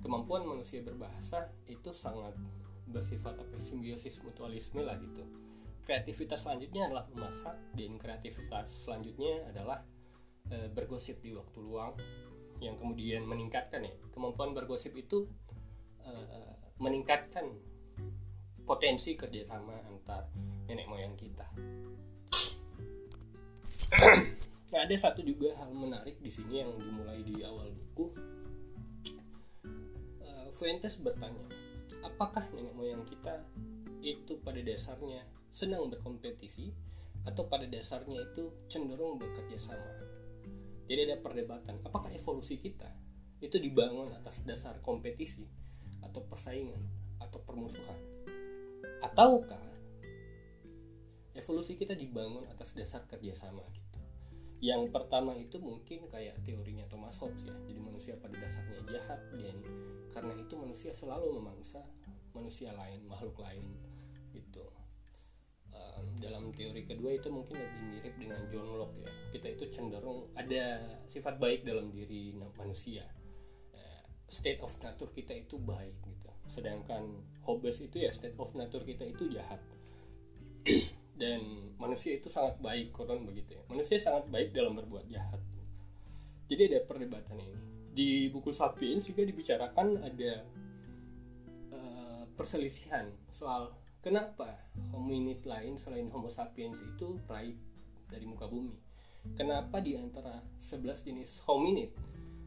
kemampuan 0.04 0.44
manusia 0.44 0.82
berbahasa 0.84 1.54
itu 1.70 1.94
sangat 1.96 2.34
bersifat 2.90 3.38
apa 3.38 3.58
simbiosis 3.62 4.22
mutualisme 4.22 4.82
lah 4.86 4.98
gitu 5.02 5.26
kreativitas 5.86 6.46
selanjutnya 6.46 6.90
adalah 6.90 7.06
memasak 7.14 7.56
dan 7.78 7.98
kreativitas 8.02 8.68
selanjutnya 8.70 9.46
adalah 9.50 9.86
e, 10.50 10.70
bergosip 10.74 11.22
di 11.22 11.34
waktu 11.34 11.62
luang 11.62 11.94
yang 12.64 12.78
kemudian 12.80 13.26
meningkatkan 13.26 13.86
ya 13.86 13.94
kemampuan 14.14 14.54
bergosip 14.58 14.98
itu 14.98 15.30
e, 16.02 16.12
meningkatkan 16.82 17.54
potensi 18.66 19.14
kerjasama 19.14 19.78
antar 19.86 20.26
nenek 20.66 20.90
moyang 20.90 21.14
kita. 21.14 21.46
nah, 24.74 24.82
ada 24.82 24.96
satu 24.98 25.22
juga 25.22 25.54
hal 25.62 25.70
menarik 25.72 26.18
di 26.18 26.34
sini 26.34 26.66
yang 26.66 26.74
dimulai 26.82 27.22
di 27.22 27.46
awal 27.46 27.70
buku. 27.70 28.06
Uh, 30.26 30.50
Fuentes 30.50 30.98
bertanya, 31.06 31.46
apakah 32.16 32.48
nenek 32.56 32.72
moyang 32.72 33.04
kita 33.04 33.44
itu 34.00 34.40
pada 34.40 34.64
dasarnya 34.64 35.28
senang 35.52 35.92
berkompetisi 35.92 36.72
atau 37.28 37.44
pada 37.52 37.68
dasarnya 37.68 38.24
itu 38.32 38.56
cenderung 38.72 39.20
bekerja 39.20 39.60
sama? 39.60 39.92
Jadi 40.88 41.12
ada 41.12 41.20
perdebatan, 41.20 41.84
apakah 41.84 42.08
evolusi 42.16 42.56
kita 42.64 42.88
itu 43.44 43.60
dibangun 43.60 44.16
atas 44.16 44.48
dasar 44.48 44.80
kompetisi 44.80 45.44
atau 46.00 46.24
persaingan 46.24 46.80
atau 47.20 47.44
permusuhan? 47.44 48.00
Ataukah 49.04 49.60
evolusi 51.36 51.76
kita 51.76 52.00
dibangun 52.00 52.48
atas 52.48 52.72
dasar 52.72 53.04
kerjasama 53.04 53.60
gitu 53.76 53.86
yang 54.64 54.88
pertama 54.88 55.36
itu 55.36 55.60
mungkin 55.60 56.08
kayak 56.08 56.40
teorinya 56.48 56.88
Thomas 56.88 57.20
Hobbes 57.20 57.46
ya 57.46 57.56
jadi 57.68 57.80
manusia 57.84 58.14
pada 58.16 58.40
dasarnya 58.40 58.82
jahat 58.88 59.20
dan 59.36 59.58
karena 60.10 60.34
itu 60.40 60.54
manusia 60.56 60.96
selalu 60.96 61.38
memangsa 61.38 61.84
manusia 62.36 62.76
lain 62.76 63.02
makhluk 63.08 63.40
lain 63.40 63.64
gitu. 64.36 64.68
Um, 65.76 66.16
dalam 66.20 66.56
teori 66.56 66.88
kedua 66.88 67.16
itu 67.16 67.28
mungkin 67.28 67.60
lebih 67.60 67.82
mirip 67.92 68.16
dengan 68.16 68.40
John 68.52 68.68
Locke 68.80 69.04
ya. 69.04 69.12
Kita 69.32 69.48
itu 69.52 69.64
cenderung 69.72 70.32
ada 70.36 70.84
sifat 71.08 71.40
baik 71.40 71.64
dalam 71.64 71.92
diri 71.92 72.36
manusia. 72.36 73.08
Uh, 73.72 74.04
state 74.28 74.60
of 74.60 74.72
nature 74.84 75.12
kita 75.12 75.36
itu 75.36 75.56
baik 75.60 75.96
gitu. 76.04 76.32
Sedangkan 76.48 77.24
Hobbes 77.48 77.84
itu 77.84 78.04
ya 78.04 78.12
state 78.12 78.40
of 78.40 78.52
nature 78.56 78.84
kita 78.84 79.08
itu 79.08 79.32
jahat. 79.32 79.60
Dan 81.20 81.72
manusia 81.80 82.20
itu 82.20 82.28
sangat 82.28 82.60
baik 82.60 82.92
konon 82.92 83.24
begitu 83.24 83.56
ya. 83.56 83.64
Manusia 83.72 83.96
sangat 84.00 84.28
baik 84.28 84.52
dalam 84.52 84.76
berbuat 84.76 85.08
jahat. 85.08 85.40
Jadi 86.46 86.62
ada 86.72 86.80
perdebatan 86.86 87.40
ini. 87.40 87.60
Di 87.96 88.10
buku 88.30 88.52
Sapiens 88.52 89.08
juga 89.08 89.24
dibicarakan 89.24 90.04
ada 90.04 90.44
perselisihan 92.36 93.10
soal 93.32 93.72
kenapa 94.04 94.60
hominid 94.92 95.42
lain 95.48 95.80
selain 95.80 96.12
Homo 96.12 96.30
sapiens 96.30 96.84
itu 96.84 97.20
raib 97.32 97.58
dari 98.12 98.28
muka 98.28 98.46
bumi 98.46 98.76
kenapa 99.34 99.82
di 99.82 99.98
antara 99.98 100.44
11 100.62 101.08
jenis 101.08 101.42
hominid 101.48 101.92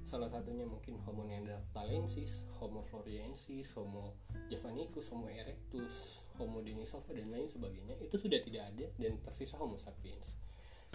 salah 0.08 0.32
satunya 0.32 0.64
mungkin 0.64 0.96
Homo 1.04 1.28
neanderthalensis, 1.28 2.48
Homo 2.56 2.80
floresiensis, 2.80 3.76
Homo 3.76 4.16
javanicus, 4.48 5.12
Homo 5.12 5.28
erectus, 5.28 6.24
Homo 6.40 6.64
denisova 6.64 7.12
dan 7.12 7.28
lain 7.28 7.44
sebagainya 7.44 8.00
itu 8.00 8.16
sudah 8.16 8.40
tidak 8.40 8.72
ada 8.72 8.88
dan 8.96 9.20
tersisa 9.20 9.60
Homo 9.60 9.76
sapiens. 9.76 10.32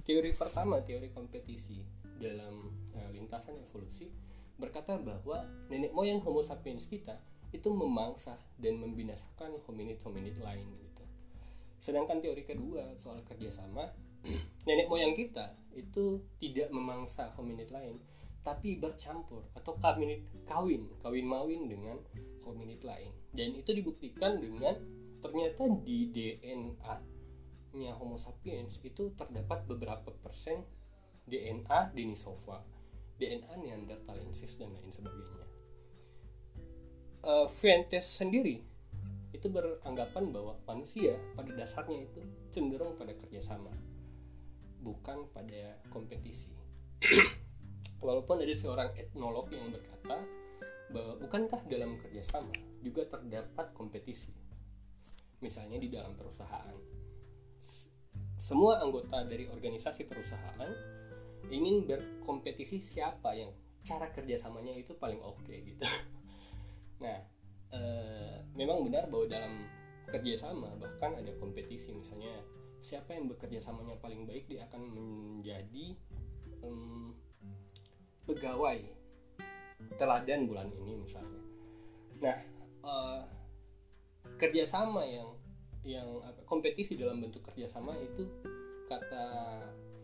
Teori 0.02 0.34
pertama, 0.34 0.82
teori 0.82 1.14
kompetisi 1.14 1.86
dalam 2.18 2.74
uh, 2.98 3.10
lintasan 3.14 3.62
evolusi 3.62 4.10
berkata 4.58 4.98
bahwa 4.98 5.46
nenek 5.70 5.94
moyang 5.94 6.18
Homo 6.26 6.42
sapiens 6.42 6.90
kita 6.90 7.14
itu 7.54 7.70
memangsa 7.70 8.36
dan 8.58 8.82
membinasakan 8.82 9.62
hominid-hominid 9.70 10.42
lain 10.42 10.68
gitu. 10.82 11.04
Sedangkan 11.78 12.20
teori 12.20 12.44
kedua 12.44 12.98
soal 12.98 13.22
kerjasama, 13.22 13.94
nenek 14.68 14.90
moyang 14.90 15.14
kita 15.14 15.54
itu 15.78 16.26
tidak 16.42 16.74
memangsa 16.74 17.30
hominid 17.38 17.70
lain, 17.70 18.02
tapi 18.44 18.76
bercampur 18.76 19.46
atau 19.56 19.80
kawin 19.80 20.20
kawin 20.44 20.92
kawin 21.00 21.24
mawin 21.24 21.64
dengan 21.72 21.96
hominid 22.44 22.84
lain 22.84 23.16
dan 23.32 23.56
itu 23.56 23.72
dibuktikan 23.72 24.36
dengan 24.44 24.76
ternyata 25.24 25.64
di 25.88 26.12
DNA 26.12 27.14
nya 27.74 27.96
Homo 27.98 28.20
sapiens 28.22 28.78
itu 28.86 29.16
terdapat 29.18 29.66
beberapa 29.66 30.14
persen 30.22 30.62
DNA 31.26 31.96
Denisova, 31.96 32.62
DNA 33.18 33.50
Neanderthalensis 33.50 34.62
dan 34.62 34.76
lain 34.78 34.94
sebagainya. 34.94 35.43
Uh, 37.24 37.48
Fuentes 37.48 38.04
sendiri 38.04 38.60
itu 39.32 39.48
beranggapan 39.48 40.28
bahwa 40.36 40.60
manusia 40.68 41.16
pada 41.40 41.56
dasarnya 41.56 42.04
itu 42.04 42.20
cenderung 42.52 43.00
pada 43.00 43.16
kerjasama, 43.16 43.72
bukan 44.84 45.32
pada 45.32 45.80
kompetisi. 45.88 46.52
Walaupun 48.04 48.44
ada 48.44 48.52
seorang 48.52 48.92
etnolog 49.00 49.48
yang 49.56 49.72
berkata 49.72 50.20
bahwa 50.92 51.16
bukankah 51.24 51.64
dalam 51.72 51.96
kerjasama 51.96 52.52
juga 52.84 53.08
terdapat 53.08 53.72
kompetisi, 53.72 54.36
misalnya 55.40 55.80
di 55.80 55.88
dalam 55.88 56.20
perusahaan. 56.20 56.76
Semua 58.36 58.84
anggota 58.84 59.24
dari 59.24 59.48
organisasi 59.48 60.12
perusahaan 60.12 60.72
ingin 61.48 61.88
berkompetisi 61.88 62.84
siapa 62.84 63.32
yang 63.32 63.56
cara 63.80 64.12
kerjasamanya 64.12 64.76
itu 64.76 64.92
paling 65.00 65.24
oke 65.24 65.40
okay, 65.44 65.64
gitu. 65.64 65.88
Nah, 67.04 67.20
e, 67.76 67.82
memang 68.56 68.88
benar 68.88 69.12
bahwa 69.12 69.28
dalam 69.28 69.54
kerjasama 70.08 70.78
bahkan 70.80 71.18
ada 71.20 71.34
kompetisi. 71.36 71.92
Misalnya 71.92 72.40
siapa 72.84 73.16
yang 73.16 73.32
bekerja 73.32 73.64
samanya 73.64 73.96
paling 73.98 74.28
baik 74.28 74.46
dia 74.52 74.68
akan 74.68 74.82
menjadi 74.92 75.96
um, 76.62 77.16
pegawai 78.28 78.84
teladan 79.96 80.46
bulan 80.46 80.70
ini 80.76 81.00
misalnya. 81.00 81.42
Nah 82.20 82.38
uh, 82.84 83.24
kerjasama 84.36 85.08
yang 85.08 85.30
yang 85.84 86.08
apa, 86.24 86.44
kompetisi 86.48 86.96
dalam 86.96 87.20
bentuk 87.20 87.44
kerjasama 87.44 87.96
itu 88.00 88.28
kata 88.88 89.26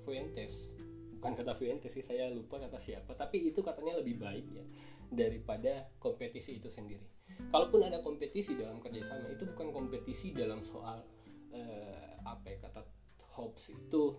Fuentes. 0.07 0.71
Bukan 1.19 1.35
kata 1.35 1.51
Fuentes 1.51 1.91
sih 1.91 2.03
saya 2.03 2.31
lupa 2.31 2.63
kata 2.63 2.79
siapa 2.79 3.11
tapi 3.15 3.51
itu 3.51 3.59
katanya 3.59 3.99
lebih 3.99 4.23
baik 4.23 4.47
ya 4.55 4.63
daripada 5.09 5.89
kompetisi 5.97 6.57
itu 6.61 6.69
sendiri. 6.69 7.05
Kalaupun 7.49 7.85
ada 7.85 8.01
kompetisi 8.01 8.57
dalam 8.57 8.81
kerjasama 8.81 9.29
itu 9.33 9.45
bukan 9.49 9.73
kompetisi 9.73 10.33
dalam 10.33 10.61
soal 10.61 11.01
uh, 11.53 12.13
apa 12.25 12.45
ya 12.49 12.57
kata 12.61 12.81
Hobbes 13.37 13.73
itu 13.73 14.17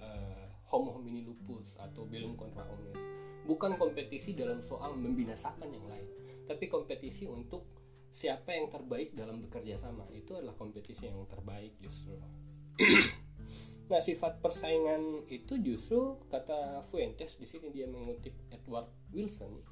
uh, 0.00 0.46
homo 0.72 0.98
homini 0.98 1.22
lupus 1.22 1.78
atau 1.78 2.08
belum 2.08 2.34
contra 2.34 2.66
omnes 2.66 2.98
bukan 3.46 3.78
kompetisi 3.78 4.34
dalam 4.34 4.58
soal 4.58 4.98
membinasakan 4.98 5.70
yang 5.70 5.86
lain 5.86 6.06
tapi 6.50 6.66
kompetisi 6.66 7.30
untuk 7.30 7.70
siapa 8.10 8.54
yang 8.54 8.66
terbaik 8.70 9.14
dalam 9.14 9.42
bekerja 9.44 9.78
sama 9.78 10.06
itu 10.10 10.34
adalah 10.34 10.56
kompetisi 10.56 11.10
yang 11.10 11.26
terbaik 11.28 11.74
justru. 11.82 12.16
Nah 13.86 14.02
sifat 14.02 14.42
persaingan 14.42 15.30
itu 15.30 15.62
justru 15.62 16.18
kata 16.26 16.82
Fuentes 16.82 17.38
di 17.38 17.46
sini 17.46 17.70
dia 17.70 17.86
mengutip 17.86 18.34
Edward 18.50 18.90
Wilson 19.14 19.62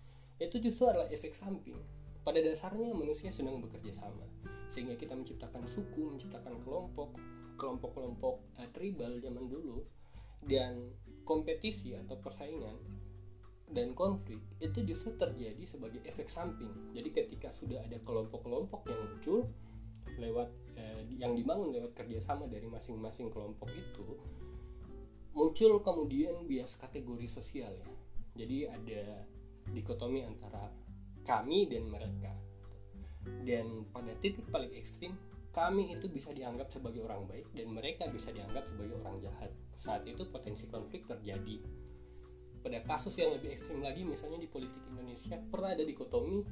itu 0.47 0.61
justru 0.61 0.89
adalah 0.89 1.09
efek 1.11 1.33
samping 1.33 1.77
pada 2.25 2.41
dasarnya 2.41 2.93
manusia 2.97 3.29
senang 3.29 3.61
bekerja 3.61 4.01
sama 4.05 4.25
sehingga 4.69 4.97
kita 4.97 5.13
menciptakan 5.13 5.65
suku 5.69 6.17
menciptakan 6.17 6.57
kelompok 6.65 7.17
kelompok-kelompok 7.61 8.35
uh, 8.59 8.69
tribal 8.73 9.21
zaman 9.21 9.45
dulu 9.47 9.85
dan 10.45 10.93
kompetisi 11.25 11.97
atau 11.97 12.21
persaingan 12.21 12.77
dan 13.73 13.97
konflik 13.97 14.39
itu 14.61 14.85
justru 14.85 15.17
terjadi 15.17 15.65
sebagai 15.65 16.05
efek 16.05 16.29
samping. 16.29 16.71
Jadi 16.93 17.09
ketika 17.11 17.49
sudah 17.49 17.81
ada 17.81 17.97
kelompok-kelompok 18.05 18.85
yang 18.87 19.01
muncul 19.01 19.49
lewat 20.21 20.53
eh, 20.77 21.03
yang 21.17 21.33
dibangun 21.33 21.73
lewat 21.73 21.97
kerjasama 21.97 22.47
dari 22.47 22.69
masing-masing 22.69 23.33
kelompok 23.33 23.73
itu 23.73 24.21
muncul 25.35 25.83
kemudian 25.83 26.47
bias 26.47 26.77
kategori 26.79 27.27
sosial 27.27 27.73
ya. 27.75 27.91
Jadi 28.39 28.69
ada 28.69 29.27
dikotomi 29.73 30.27
antara 30.27 30.69
kami 31.25 31.71
dan 31.71 31.89
mereka. 31.89 32.33
Dan 33.25 33.89
pada 33.89 34.13
titik 34.21 34.45
paling 34.53 34.73
ekstrim 34.77 35.17
kami 35.55 35.95
itu 35.95 36.11
bisa 36.11 36.35
dianggap 36.35 36.67
sebagai 36.69 37.07
orang 37.07 37.31
baik 37.31 37.47
dan 37.55 37.71
mereka 37.71 38.11
bisa 38.11 38.35
dianggap 38.35 38.67
sebagai 38.67 38.99
orang 39.01 39.23
jahat. 39.23 39.55
Saat 39.79 40.03
itu 40.05 40.27
potensi 40.29 40.67
konflik 40.67 41.07
terjadi. 41.07 41.63
Pada 42.61 42.81
kasus 42.83 43.15
yang 43.21 43.33
lebih 43.33 43.55
ekstrim 43.55 43.81
lagi 43.81 44.03
misalnya 44.03 44.41
di 44.41 44.49
politik 44.51 44.83
Indonesia 44.91 45.37
pernah 45.39 45.77
ada 45.77 45.85
dikotomi 45.85 46.43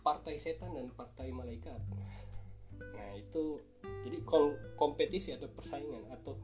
partai 0.00 0.40
setan 0.40 0.72
dan 0.72 0.88
partai 0.94 1.28
malaikat. 1.28 1.76
Nah, 2.78 3.10
itu 3.18 3.60
jadi 4.06 4.22
kompetisi 4.78 5.34
atau 5.34 5.50
persaingan 5.50 6.08
atau 6.08 6.38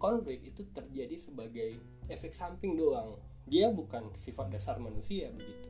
konflik 0.00 0.44
itu 0.44 0.64
terjadi 0.70 1.16
sebagai 1.18 1.76
efek 2.06 2.30
samping 2.30 2.76
doang. 2.78 3.16
Dia 3.46 3.72
bukan 3.72 4.12
sifat 4.18 4.52
dasar 4.52 4.76
manusia 4.82 5.30
begitu. 5.32 5.68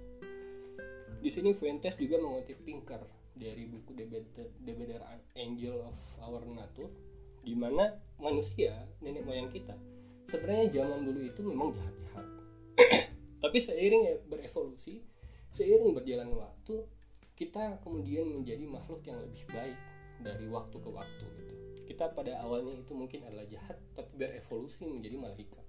Di 1.20 1.28
sini 1.28 1.52
Fuentes 1.52 2.00
juga 2.00 2.16
mengutip 2.18 2.64
Pinker 2.64 3.04
dari 3.37 3.68
buku 3.68 3.92
The 3.92 4.06
Better, 4.09 5.02
Angel 5.37 5.85
of 5.85 5.98
Our 6.24 6.48
Nature 6.48 6.92
di 7.40 7.56
mana 7.56 7.92
manusia 8.20 8.76
nenek 9.00 9.24
moyang 9.24 9.48
kita 9.48 9.72
sebenarnya 10.30 10.66
zaman 10.70 11.02
dulu 11.02 11.20
itu 11.26 11.40
memang 11.42 11.74
jahat-jahat. 11.74 12.26
Tapi 13.42 13.59
seiring 13.59 14.02
ya 14.06 14.14
berevolusi 14.30 15.02
seiring 15.50 15.90
berjalan 15.98 16.30
waktu 16.30 16.87
kita 17.35 17.83
kemudian 17.83 18.30
menjadi 18.30 18.62
makhluk 18.70 19.02
yang 19.02 19.18
lebih 19.18 19.42
baik 19.50 19.78
dari 20.22 20.46
waktu 20.46 20.76
ke 20.78 20.90
waktu 20.92 21.26
gitu. 21.42 21.54
Kita 21.90 22.14
pada 22.14 22.38
awalnya 22.46 22.78
itu 22.78 22.94
mungkin 22.94 23.26
adalah 23.26 23.42
jahat 23.50 23.74
tapi 23.98 24.14
berevolusi 24.14 24.87
menjadi 24.87 25.16
malaikat 25.18 25.64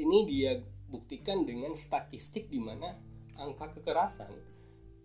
ini 0.00 0.24
dia 0.24 0.56
buktikan 0.88 1.44
dengan 1.44 1.76
statistik 1.76 2.48
di 2.48 2.58
mana 2.58 2.96
angka 3.36 3.76
kekerasan 3.76 4.32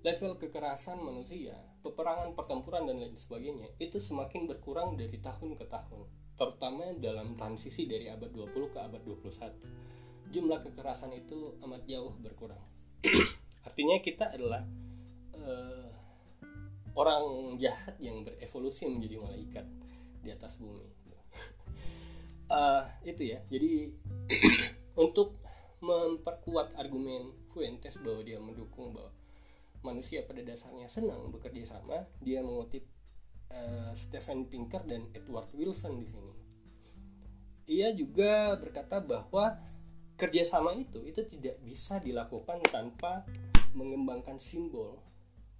level 0.05 0.37
kekerasan 0.37 1.01
manusia, 1.01 1.57
peperangan 1.81 2.37
pertempuran 2.37 2.85
dan 2.85 3.01
lain 3.01 3.17
sebagainya 3.17 3.73
itu 3.81 3.97
semakin 3.97 4.45
berkurang 4.45 4.93
dari 4.93 5.17
tahun 5.17 5.57
ke 5.57 5.65
tahun, 5.65 6.05
terutama 6.37 6.93
dalam 7.01 7.33
transisi 7.33 7.89
dari 7.89 8.05
abad 8.13 8.29
20 8.29 8.69
ke 8.69 8.77
abad 8.85 9.01
21. 9.01 10.29
Jumlah 10.29 10.61
kekerasan 10.61 11.09
itu 11.17 11.57
amat 11.65 11.89
jauh 11.89 12.13
berkurang. 12.21 12.61
Artinya 13.67 13.97
kita 13.97 14.29
adalah 14.29 14.61
uh, 15.41 15.89
orang 16.93 17.57
jahat 17.57 17.97
yang 17.97 18.21
berevolusi 18.21 18.85
menjadi 18.85 19.17
malaikat 19.17 19.65
di 20.21 20.29
atas 20.29 20.61
bumi. 20.61 20.85
uh, 22.53 22.85
itu 23.09 23.25
ya. 23.25 23.41
Jadi 23.49 23.89
untuk 24.95 25.37
memperkuat 25.83 26.75
argumen 26.79 27.35
Fuentes 27.51 27.99
bahwa 28.01 28.21
dia 28.23 28.39
mendukung 28.39 28.95
bahwa 28.95 29.11
manusia 29.85 30.25
pada 30.25 30.41
dasarnya 30.41 30.89
senang 30.89 31.29
bekerja 31.29 31.77
sama 31.77 32.09
dia 32.17 32.41
mengutip 32.41 32.83
uh, 33.53 33.93
Stephen 33.93 34.49
Pinker 34.49 34.81
dan 34.83 35.05
Edward 35.13 35.51
Wilson 35.53 36.01
di 36.01 36.07
sini. 36.09 36.33
Ia 37.65 37.93
juga 37.93 38.57
berkata 38.57 39.01
bahwa 39.01 39.61
kerjasama 40.17 40.73
itu 40.73 41.05
itu 41.05 41.21
tidak 41.27 41.61
bisa 41.61 42.01
dilakukan 42.01 42.61
tanpa 42.65 43.25
mengembangkan 43.77 44.41
simbol 44.41 45.01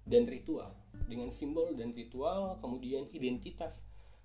dan 0.06 0.26
ritual. 0.26 0.74
Dengan 1.06 1.30
simbol 1.30 1.76
dan 1.78 1.94
ritual 1.94 2.58
kemudian 2.58 3.06
identitas 3.14 3.84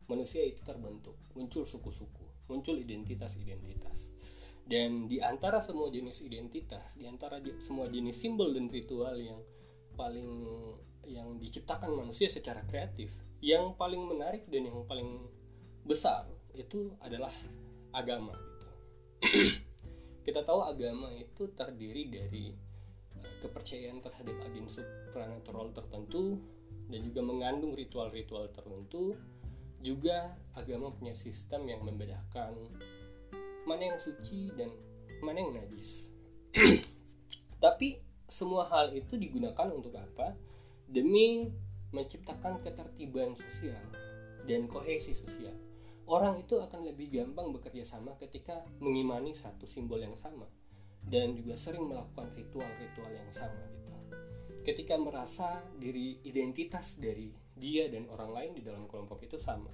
manusia 0.10 0.42
itu 0.42 0.66
terbentuk. 0.66 1.14
Muncul 1.38 1.68
suku-suku 1.68 2.32
muncul 2.52 2.76
identitas-identitas 2.76 4.11
dan 4.72 5.12
di 5.12 5.20
antara 5.20 5.60
semua 5.60 5.92
jenis 5.92 6.24
identitas 6.24 6.96
di 6.96 7.04
antara 7.04 7.44
semua 7.60 7.92
jenis 7.92 8.16
simbol 8.16 8.56
dan 8.56 8.72
ritual 8.72 9.20
yang 9.20 9.44
paling 10.00 10.48
yang 11.04 11.36
diciptakan 11.44 11.92
manusia 11.92 12.32
secara 12.32 12.64
kreatif 12.64 13.12
yang 13.44 13.76
paling 13.76 14.00
menarik 14.08 14.48
dan 14.48 14.72
yang 14.72 14.88
paling 14.88 15.28
besar 15.84 16.24
itu 16.56 16.96
adalah 17.04 17.36
agama 17.92 18.32
gitu. 18.32 18.70
Kita 20.26 20.48
tahu 20.48 20.64
agama 20.64 21.12
itu 21.20 21.52
terdiri 21.52 22.08
dari 22.08 22.56
kepercayaan 23.42 24.00
terhadap 24.00 24.38
agen 24.46 24.70
supranatural 24.72 25.74
tertentu 25.76 26.40
dan 26.88 27.02
juga 27.02 27.22
mengandung 27.26 27.74
ritual-ritual 27.74 28.54
tertentu 28.54 29.18
juga 29.82 30.38
agama 30.54 30.94
punya 30.94 31.18
sistem 31.18 31.66
yang 31.66 31.82
membedakan 31.82 32.54
mana 33.66 33.94
yang 33.94 34.00
suci 34.00 34.52
dan 34.58 34.70
mana 35.22 35.42
yang 35.42 35.54
najis. 35.56 36.12
Tapi 37.64 38.02
semua 38.26 38.66
hal 38.72 38.96
itu 38.96 39.20
digunakan 39.20 39.70
untuk 39.70 39.94
apa? 39.96 40.34
Demi 40.88 41.48
menciptakan 41.92 42.64
ketertiban 42.64 43.36
sosial 43.36 43.84
dan 44.48 44.66
kohesi 44.66 45.14
sosial. 45.14 45.54
Orang 46.10 46.42
itu 46.42 46.60
akan 46.60 46.92
lebih 46.92 47.14
gampang 47.14 47.54
bekerja 47.56 47.88
sama 47.88 48.18
ketika 48.20 48.66
mengimani 48.84 49.32
satu 49.32 49.64
simbol 49.70 50.02
yang 50.02 50.18
sama 50.18 50.50
dan 51.08 51.34
juga 51.38 51.56
sering 51.56 51.88
melakukan 51.88 52.34
ritual-ritual 52.36 53.12
yang 53.14 53.32
sama 53.32 53.64
gitu. 53.72 53.92
Ketika 54.62 55.00
merasa 55.00 55.64
diri 55.80 56.22
identitas 56.28 57.00
dari 57.00 57.32
dia 57.56 57.90
dan 57.90 58.10
orang 58.10 58.32
lain 58.34 58.52
di 58.58 58.62
dalam 58.66 58.86
kelompok 58.90 59.24
itu 59.26 59.38
sama, 59.38 59.72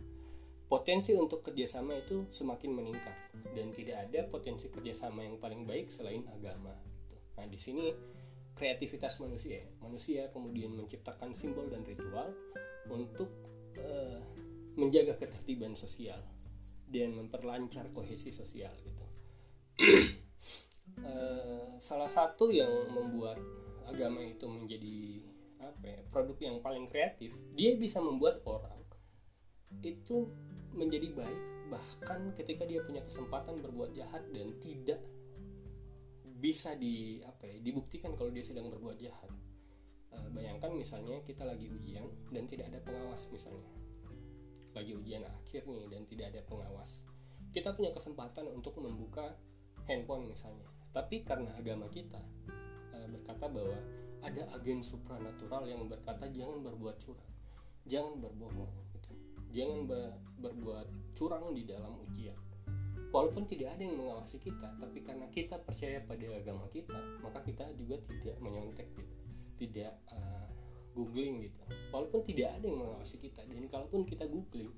potensi 0.67 1.15
untuk 1.15 1.39
kerjasama 1.43 1.95
itu 1.95 2.27
semakin 2.27 2.71
meningkat 2.75 3.15
dan 3.55 3.71
tidak 3.71 4.07
ada 4.07 4.27
potensi 4.27 4.67
kerjasama 4.67 5.23
yang 5.23 5.39
paling 5.39 5.63
baik 5.63 5.87
selain 5.87 6.27
agama. 6.27 6.75
Gitu. 7.07 7.15
Nah 7.39 7.45
di 7.47 7.59
sini 7.59 7.85
kreativitas 8.51 9.23
manusia, 9.23 9.63
manusia 9.79 10.27
kemudian 10.35 10.75
menciptakan 10.75 11.31
simbol 11.31 11.71
dan 11.71 11.87
ritual 11.87 12.35
untuk 12.91 13.31
uh, 13.79 14.19
menjaga 14.75 15.15
ketertiban 15.15 15.73
sosial 15.73 16.19
dan 16.91 17.15
memperlancar 17.15 17.87
kohesi 17.95 18.35
sosial 18.35 18.71
gitu. 18.83 19.05
Eh, 20.97 21.65
salah 21.77 22.09
satu 22.09 22.49
yang 22.49 22.71
membuat 22.89 23.37
agama 23.85 24.23
itu 24.23 24.47
menjadi 24.49 25.21
apa 25.61 25.83
ya, 25.83 25.99
produk 26.09 26.37
yang 26.41 26.57
paling 26.63 26.87
kreatif 26.89 27.35
dia 27.53 27.75
bisa 27.77 27.99
membuat 28.01 28.41
orang 28.47 28.77
itu 29.83 30.31
menjadi 30.77 31.09
baik 31.11 31.41
bahkan 31.67 32.31
ketika 32.31 32.63
dia 32.63 32.79
punya 32.85 33.03
kesempatan 33.03 33.59
berbuat 33.59 33.91
jahat 33.91 34.23
dan 34.31 34.55
tidak 34.63 35.03
bisa 36.37 36.77
di 36.77 37.19
apa 37.25 37.49
ya 37.49 37.57
dibuktikan 37.59 38.15
kalau 38.15 38.31
dia 38.31 38.45
sedang 38.45 38.71
berbuat 38.71 38.95
jahat. 39.01 39.27
E, 40.13 40.17
bayangkan 40.31 40.71
misalnya 40.71 41.19
kita 41.25 41.43
lagi 41.43 41.67
ujian 41.67 42.07
dan 42.31 42.47
tidak 42.47 42.71
ada 42.71 42.79
pengawas 42.85 43.27
misalnya. 43.33 43.67
Lagi 44.71 44.93
ujian 44.93 45.25
akhir 45.25 45.65
nih 45.65 45.91
dan 45.91 46.01
tidak 46.07 46.25
ada 46.31 46.41
pengawas. 46.45 47.03
Kita 47.51 47.73
punya 47.73 47.91
kesempatan 47.91 48.47
untuk 48.53 48.77
membuka 48.79 49.33
handphone 49.89 50.29
misalnya. 50.29 50.69
Tapi 50.93 51.25
karena 51.25 51.51
agama 51.57 51.89
kita 51.89 52.21
uh, 52.93 53.07
berkata 53.11 53.49
bahwa 53.49 53.75
ada 54.23 54.45
agen 54.55 54.85
supranatural 54.85 55.65
yang 55.65 55.83
berkata 55.89 56.29
jangan 56.29 56.63
berbuat 56.63 56.95
curang 57.01 57.37
jangan 57.87 58.19
berbohong. 58.19 58.71
Jangan 59.57 59.89
ber, 59.89 60.13
berbuat 60.37 61.17
curang 61.17 61.49
di 61.57 61.65
dalam 61.65 61.97
ujian. 62.05 62.37
Walaupun 63.09 63.49
tidak 63.49 63.73
ada 63.73 63.81
yang 63.81 63.97
mengawasi 63.97 64.37
kita 64.37 64.77
tapi 64.77 65.01
karena 65.01 65.25
kita 65.33 65.57
percaya 65.57 66.03
pada 66.03 66.27
agama 66.37 66.67
kita 66.69 66.99
maka 67.23 67.41
kita 67.41 67.65
juga 67.73 67.97
tidak 68.05 68.37
menyontek 68.37 68.93
gitu. 68.93 69.15
Tidak 69.57 69.93
uh, 70.13 70.47
googling 70.93 71.49
gitu. 71.49 71.61
Walaupun 71.89 72.21
tidak 72.29 72.61
ada 72.61 72.65
yang 72.69 72.77
mengawasi 72.77 73.17
kita 73.17 73.41
dan 73.41 73.65
kalaupun 73.65 74.05
kita 74.05 74.29
googling 74.29 74.69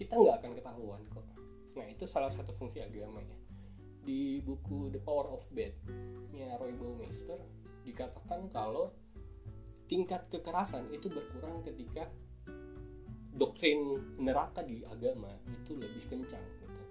kita 0.00 0.16
nggak 0.16 0.36
akan 0.40 0.52
ketahuan 0.56 1.02
kok. 1.12 1.26
Nah 1.76 1.86
itu 1.92 2.08
salah 2.08 2.32
satu 2.32 2.56
fungsi 2.56 2.80
agama 2.80 3.20
ya. 3.20 3.36
Di 4.06 4.40
buku 4.40 4.88
The 4.94 5.02
Power 5.02 5.28
of 5.36 5.44
Bed 5.52 5.76
ya 6.32 6.56
Roy 6.56 6.72
Baumeister 6.72 7.36
dikatakan 7.82 8.48
kalau 8.54 8.94
tingkat 9.90 10.26
kekerasan 10.30 10.90
itu 10.90 11.06
berkurang 11.10 11.62
ketika 11.62 12.10
doktrin 13.36 14.00
neraka 14.16 14.64
di 14.64 14.80
agama 14.88 15.28
itu 15.44 15.76
lebih 15.76 16.08
kencang 16.08 16.40
gitu. 16.40 16.82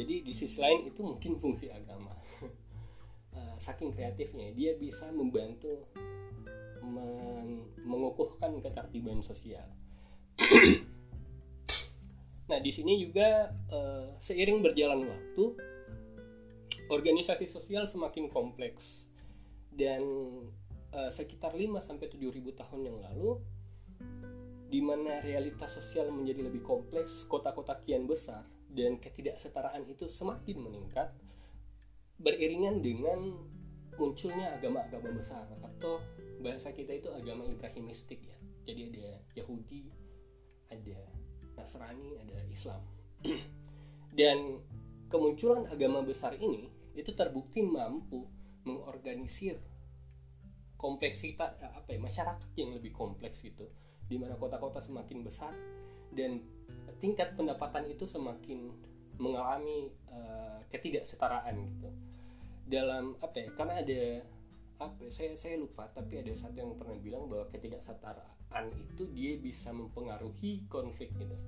Jadi 0.00 0.14
di 0.22 0.32
sisi 0.36 0.60
lain 0.60 0.92
itu 0.92 1.00
mungkin 1.00 1.40
fungsi 1.40 1.72
agama. 1.72 2.12
Eh, 3.30 3.56
saking 3.62 3.94
kreatifnya 3.94 4.50
dia 4.50 4.74
bisa 4.74 5.06
membantu 5.14 5.86
men 6.82 7.62
mengukuhkan 7.86 8.58
ketertiban 8.58 9.22
sosial. 9.22 9.70
nah 12.50 12.58
di 12.58 12.74
sini 12.74 12.98
juga 12.98 13.54
uh, 13.70 14.18
seiring 14.18 14.58
berjalan 14.58 15.06
waktu 15.06 15.44
organisasi 16.90 17.46
sosial 17.46 17.86
semakin 17.86 18.26
kompleks 18.26 19.06
dan 19.70 20.02
uh, 20.90 21.10
sekitar 21.14 21.54
5 21.54 21.70
sampai 21.78 22.10
7000 22.10 22.34
tahun 22.58 22.80
yang 22.82 22.98
lalu 22.98 23.38
di 24.70 24.78
mana 24.78 25.18
realitas 25.20 25.76
sosial 25.82 26.14
menjadi 26.14 26.46
lebih 26.46 26.62
kompleks, 26.62 27.26
kota-kota 27.26 27.82
kian 27.82 28.06
besar 28.06 28.38
dan 28.70 29.02
ketidaksetaraan 29.02 29.82
itu 29.90 30.06
semakin 30.06 30.62
meningkat 30.62 31.10
beriringan 32.22 32.78
dengan 32.78 33.34
munculnya 33.98 34.54
agama-agama 34.54 35.10
besar 35.10 35.42
atau 35.58 35.98
bahasa 36.38 36.70
kita 36.70 36.94
itu 36.94 37.10
agama 37.10 37.44
Ibrahimistik 37.50 38.22
ya. 38.22 38.38
Jadi 38.70 38.94
ada 38.94 39.18
Yahudi, 39.34 39.90
ada 40.70 40.98
Nasrani, 41.58 42.14
ada 42.22 42.38
Islam. 42.46 42.80
dan 44.20 44.62
kemunculan 45.10 45.66
agama 45.66 46.06
besar 46.06 46.38
ini 46.38 46.70
itu 46.94 47.10
terbukti 47.14 47.62
mampu 47.62 48.26
mengorganisir 48.66 49.58
kompleksitas 50.78 51.60
eh, 51.60 51.72
apa 51.74 51.92
ya 51.92 52.00
masyarakat 52.00 52.48
yang 52.56 52.72
lebih 52.76 52.94
kompleks 52.94 53.44
gitu 53.44 53.68
di 54.10 54.18
mana 54.18 54.34
kota-kota 54.34 54.82
semakin 54.82 55.22
besar 55.22 55.54
dan 56.10 56.42
tingkat 56.98 57.38
pendapatan 57.38 57.86
itu 57.86 58.02
semakin 58.02 58.74
mengalami 59.22 59.94
uh, 60.10 60.58
ketidaksetaraan 60.74 61.54
gitu. 61.62 61.88
Dalam 62.66 63.14
apa 63.22 63.36
ya 63.38 63.48
karena 63.54 63.78
ada 63.78 64.02
apa 64.80 64.96
ya, 65.06 65.10
saya 65.12 65.38
saya 65.38 65.54
lupa 65.60 65.86
tapi 65.86 66.18
ada 66.18 66.34
satu 66.34 66.56
yang 66.58 66.74
pernah 66.74 66.98
bilang 66.98 67.30
bahwa 67.30 67.46
ketidaksetaraan 67.54 68.66
itu 68.74 69.06
dia 69.14 69.38
bisa 69.38 69.70
mempengaruhi 69.70 70.66
konflik 70.66 71.14
gitu. 71.14 71.38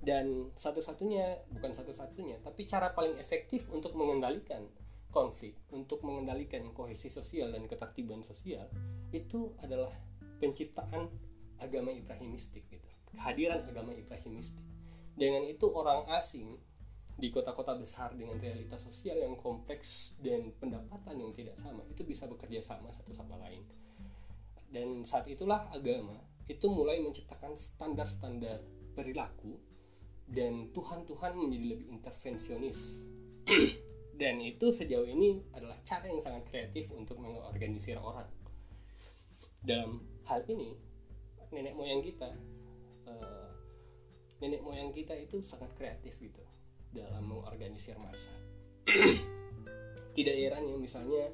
Dan 0.00 0.50
satu-satunya 0.56 1.46
bukan 1.54 1.70
satu-satunya 1.76 2.42
tapi 2.42 2.66
cara 2.66 2.90
paling 2.90 3.20
efektif 3.22 3.70
untuk 3.70 3.94
mengendalikan 3.94 4.66
konflik 5.10 5.58
untuk 5.74 6.00
mengendalikan 6.06 6.70
kohesi 6.70 7.10
sosial 7.10 7.50
dan 7.50 7.66
ketertiban 7.66 8.22
sosial 8.22 8.70
itu 9.10 9.52
adalah 9.60 9.90
penciptaan 10.38 11.10
agama 11.60 11.92
Ibrahimistik 11.94 12.66
gitu. 12.66 12.88
Kehadiran 13.14 13.68
agama 13.68 13.92
Ibrahimistik. 13.94 14.64
Dengan 15.14 15.44
itu 15.44 15.68
orang 15.70 16.08
asing 16.16 16.56
di 17.20 17.28
kota-kota 17.28 17.76
besar 17.76 18.16
dengan 18.16 18.40
realitas 18.40 18.80
sosial 18.88 19.20
yang 19.20 19.36
kompleks 19.36 20.16
dan 20.24 20.56
pendapatan 20.56 21.20
yang 21.20 21.36
tidak 21.36 21.60
sama 21.60 21.84
itu 21.92 22.00
bisa 22.00 22.24
bekerja 22.24 22.64
sama 22.64 22.88
satu 22.88 23.12
sama 23.12 23.36
lain. 23.36 23.60
Dan 24.72 25.04
saat 25.04 25.28
itulah 25.28 25.68
agama 25.68 26.16
itu 26.48 26.66
mulai 26.72 26.98
menciptakan 27.04 27.54
standar-standar 27.54 28.64
perilaku 28.96 29.60
dan 30.30 30.72
Tuhan-Tuhan 30.72 31.36
menjadi 31.36 31.66
lebih 31.76 31.86
intervensionis. 31.92 33.04
Dan 34.20 34.36
itu 34.44 34.68
sejauh 34.68 35.08
ini 35.08 35.42
adalah 35.56 35.80
cara 35.80 36.06
yang 36.06 36.20
sangat 36.20 36.44
kreatif 36.48 36.92
untuk 36.92 37.18
mengorganisir 37.18 37.96
orang. 37.96 38.28
Dalam 39.64 40.04
hal 40.28 40.44
ini 40.48 40.76
nenek 41.50 41.74
moyang 41.74 42.00
kita 42.02 42.30
uh, 43.10 43.50
nenek 44.40 44.62
moyang 44.62 44.90
kita 44.94 45.14
itu 45.18 45.42
sangat 45.42 45.70
kreatif 45.76 46.16
gitu 46.18 46.42
dalam 46.90 47.22
mengorganisir 47.26 47.94
masa 47.98 48.32
tidak 50.16 50.34
heran 50.34 50.66
ya 50.66 50.74
misalnya 50.74 51.30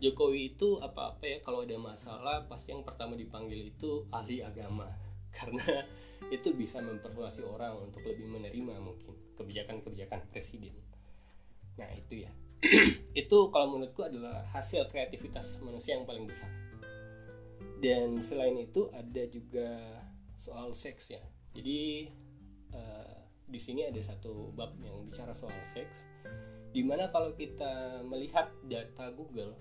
Jokowi 0.00 0.56
itu 0.56 0.80
apa-apa 0.80 1.24
ya 1.28 1.38
kalau 1.44 1.60
ada 1.60 1.76
masalah 1.76 2.48
pasti 2.48 2.72
yang 2.72 2.80
pertama 2.88 3.20
dipanggil 3.20 3.68
itu 3.68 4.08
ahli 4.08 4.40
agama. 4.40 4.88
Karena 5.36 5.84
itu 6.32 6.56
bisa 6.56 6.80
mempersuasi 6.80 7.44
orang 7.44 7.76
untuk 7.76 8.00
lebih 8.08 8.24
menerima 8.32 8.80
mungkin 8.80 9.12
kebijakan-kebijakan 9.36 10.24
presiden. 10.32 10.72
Nah 11.76 11.92
itu 11.92 12.24
ya. 12.24 12.32
Itu 13.16 13.48
kalau 13.48 13.72
menurutku 13.72 14.04
adalah 14.04 14.44
hasil 14.52 14.84
kreativitas 14.92 15.64
manusia 15.64 15.96
yang 15.96 16.04
paling 16.04 16.28
besar 16.28 16.52
dan 17.80 18.20
selain 18.20 18.56
itu 18.60 18.92
ada 18.92 19.24
juga 19.26 20.00
soal 20.36 20.72
seks 20.76 21.16
ya 21.16 21.22
jadi 21.56 22.12
uh, 22.76 23.18
di 23.50 23.58
sini 23.58 23.88
ada 23.88 23.98
satu 23.98 24.54
bab 24.54 24.76
yang 24.84 25.08
bicara 25.08 25.34
soal 25.34 25.56
seks 25.74 26.06
di 26.70 26.86
mana 26.86 27.10
kalau 27.10 27.34
kita 27.34 28.04
melihat 28.06 28.52
data 28.62 29.10
Google 29.10 29.58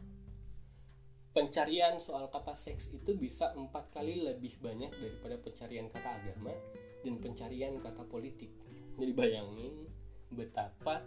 pencarian 1.34 1.98
soal 1.98 2.30
kata 2.30 2.54
seks 2.54 2.94
itu 2.94 3.18
bisa 3.18 3.56
empat 3.58 3.90
kali 3.90 4.22
lebih 4.22 4.60
banyak 4.62 4.94
daripada 4.94 5.36
pencarian 5.42 5.90
kata 5.90 6.22
agama 6.22 6.54
dan 7.02 7.16
pencarian 7.18 7.80
kata 7.82 8.06
politik 8.06 8.54
jadi 9.00 9.16
bayangin 9.16 9.90
betapa 10.30 11.02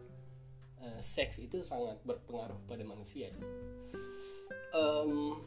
uh, 0.83 1.01
seks 1.01 1.39
itu 1.45 1.63
sangat 1.63 2.01
berpengaruh 2.03 2.59
pada 2.67 2.83
manusia. 2.83 3.31
Um, 4.73 5.39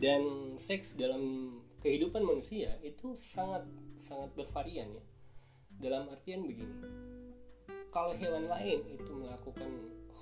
dan 0.00 0.56
seks 0.56 0.96
dalam 0.96 1.54
kehidupan 1.84 2.24
manusia 2.24 2.72
itu 2.80 3.12
sangat 3.12 3.68
sangat 4.00 4.32
bervarian 4.32 4.88
ya. 4.96 5.04
Dalam 5.80 6.08
artian 6.08 6.44
begini 6.44 6.76
kalau 7.92 8.14
hewan 8.16 8.46
lain 8.48 8.80
itu 8.86 9.12
melakukan 9.12 9.70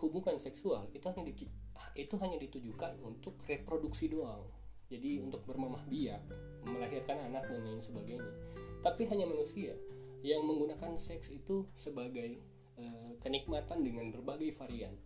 hubungan 0.01 0.37
seksual 0.41 0.89
itu 0.91 1.05
hanya 1.15 1.23
di, 1.31 1.47
itu 1.95 2.15
hanya 2.19 2.37
ditujukan 2.41 2.99
untuk 3.05 3.39
reproduksi 3.47 4.11
doang. 4.11 4.43
Jadi 4.89 5.21
untuk 5.21 5.45
bermamah 5.45 5.85
biak 5.85 6.23
melahirkan 6.65 7.21
anak 7.29 7.45
dan 7.45 7.61
lain 7.61 7.79
sebagainya. 7.79 8.33
Tapi 8.81 9.05
hanya 9.05 9.29
manusia 9.29 9.77
yang 10.25 10.43
menggunakan 10.49 10.97
seks 10.97 11.29
itu 11.29 11.69
sebagai 11.77 12.41
uh, 12.81 13.13
kenikmatan 13.21 13.85
dengan 13.85 14.09
berbagai 14.11 14.49
varian. 14.57 14.97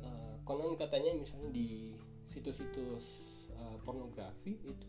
Uh, 0.00 0.40
konon 0.48 0.80
katanya 0.80 1.12
misalnya 1.12 1.52
di 1.52 1.92
situs-situs 2.24 3.29
uh, 3.60 3.76
pornografi 3.84 4.56
itu 4.64 4.88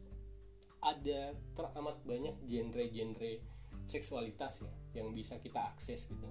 ada 0.81 1.35
teramat 1.53 1.99
banyak 2.07 2.33
genre-genre 2.49 3.43
seksualitas 3.85 4.63
ya 4.65 4.73
yang 4.97 5.13
bisa 5.13 5.37
kita 5.37 5.61
akses 5.61 6.09
gitu. 6.09 6.29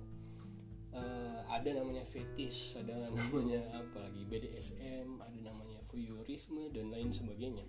Uh, 0.91 1.47
ada 1.47 1.71
namanya 1.71 2.03
fetish 2.03 2.75
ada 2.83 2.99
namanya 3.15 3.63
apa 3.79 4.11
lagi 4.11 4.27
BDSM 4.27 5.23
ada 5.23 5.39
namanya 5.39 5.79
voyeurisme 5.87 6.73
dan 6.75 6.91
lain 6.91 7.15
sebagainya. 7.15 7.67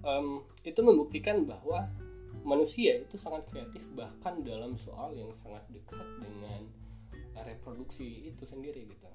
Um, 0.00 0.44
itu 0.64 0.80
membuktikan 0.80 1.44
bahwa 1.44 1.88
manusia 2.44 3.04
itu 3.04 3.20
sangat 3.20 3.44
kreatif 3.52 3.84
bahkan 3.92 4.40
dalam 4.40 4.76
soal 4.76 5.12
yang 5.12 5.28
sangat 5.32 5.60
dekat 5.68 6.08
dengan 6.20 6.64
reproduksi 7.44 8.32
itu 8.32 8.44
sendiri 8.48 8.88
gitu 8.88 9.08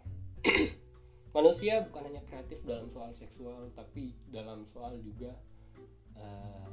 manusia 1.36 1.84
bukan 1.84 2.08
hanya 2.08 2.24
kreatif 2.24 2.64
dalam 2.64 2.88
soal 2.88 3.12
seksual 3.12 3.68
tapi 3.76 4.16
dalam 4.32 4.64
soal 4.64 4.96
juga 5.04 5.36
uh, 6.16 6.72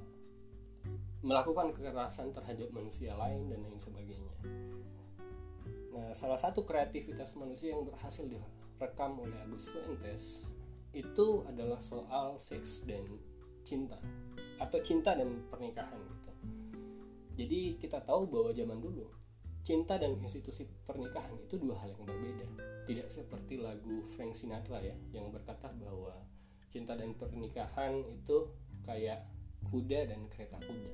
melakukan 1.26 1.74
kekerasan 1.74 2.30
terhadap 2.30 2.70
manusia 2.70 3.18
lain 3.18 3.50
dan 3.50 3.58
lain 3.66 3.80
sebagainya 3.82 4.34
nah 5.92 6.14
salah 6.14 6.38
satu 6.38 6.62
kreativitas 6.62 7.34
manusia 7.34 7.74
yang 7.74 7.84
berhasil 7.84 8.24
direkam 8.24 9.18
oleh 9.18 9.36
Agus 9.42 9.74
Fuentes 9.74 10.46
itu 10.94 11.42
adalah 11.48 11.82
soal 11.82 12.38
seks 12.38 12.86
dan 12.86 13.02
cinta 13.66 13.98
atau 14.60 14.78
cinta 14.84 15.16
dan 15.16 15.42
pernikahan 15.48 15.98
gitu. 15.98 16.32
Jadi 17.42 17.60
kita 17.80 18.04
tahu 18.04 18.28
bahwa 18.28 18.52
zaman 18.52 18.78
dulu 18.78 19.08
cinta 19.62 19.94
dan 19.94 20.18
institusi 20.18 20.66
pernikahan 20.86 21.38
itu 21.38 21.58
dua 21.58 21.78
hal 21.82 21.94
yang 21.94 22.02
berbeda. 22.02 22.46
Tidak 22.86 23.06
seperti 23.06 23.62
lagu 23.62 24.02
Frank 24.02 24.34
Sinatra 24.34 24.82
ya 24.82 24.98
yang 25.14 25.30
berkata 25.30 25.70
bahwa 25.70 26.18
cinta 26.66 26.98
dan 26.98 27.14
pernikahan 27.14 28.02
itu 28.10 28.50
kayak 28.82 29.22
kuda 29.70 30.10
dan 30.10 30.26
kereta 30.26 30.58
kuda. 30.58 30.92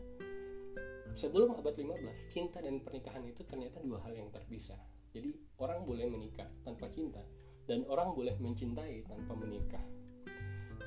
Sebelum 1.16 1.56
abad 1.56 1.72
15, 1.72 2.04
cinta 2.28 2.60
dan 2.60 2.84
pernikahan 2.84 3.24
itu 3.24 3.40
ternyata 3.48 3.80
dua 3.80 4.04
hal 4.04 4.12
yang 4.12 4.28
terpisah. 4.28 4.78
Jadi 5.16 5.32
orang 5.56 5.88
boleh 5.88 6.04
menikah 6.04 6.46
tanpa 6.60 6.92
cinta 6.92 7.24
dan 7.64 7.88
orang 7.88 8.12
boleh 8.12 8.36
mencintai 8.36 9.08
tanpa 9.08 9.32
menikah 9.32 9.80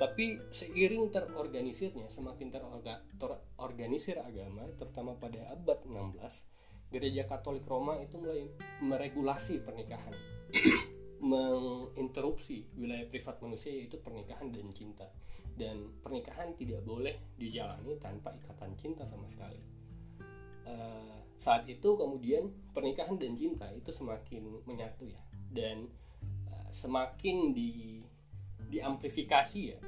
tapi 0.01 0.41
seiring 0.49 1.13
terorganisirnya, 1.13 2.09
semakin 2.09 2.49
terorganisir 2.49 4.17
agama, 4.17 4.65
terutama 4.73 5.13
pada 5.21 5.53
abad 5.53 5.77
16, 5.85 6.60
gereja 6.91 7.23
Katolik 7.23 7.63
Roma 7.65 7.95
itu 8.03 8.19
mulai 8.19 8.51
meregulasi 8.83 9.63
pernikahan, 9.63 10.11
menginterupsi 11.31 12.67
wilayah 12.75 13.07
privat 13.07 13.39
manusia 13.39 13.71
yaitu 13.71 13.97
pernikahan 14.03 14.51
dan 14.51 14.67
cinta. 14.75 15.07
Dan 15.51 16.03
pernikahan 16.03 16.55
tidak 16.59 16.83
boleh 16.83 17.35
dijalani 17.39 17.95
tanpa 17.97 18.35
ikatan 18.35 18.75
cinta 18.75 19.07
sama 19.07 19.27
sekali. 19.31 19.59
Uh, 20.67 21.23
saat 21.39 21.65
itu 21.65 21.97
kemudian 21.97 22.51
pernikahan 22.75 23.17
dan 23.17 23.33
cinta 23.33 23.65
itu 23.73 23.89
semakin 23.89 24.61
menyatu 24.67 25.09
ya, 25.09 25.19
dan 25.49 25.89
uh, 26.51 26.69
semakin 26.69 27.55
di 27.55 28.03
diamplifikasi 28.71 29.59
ya 29.75 29.79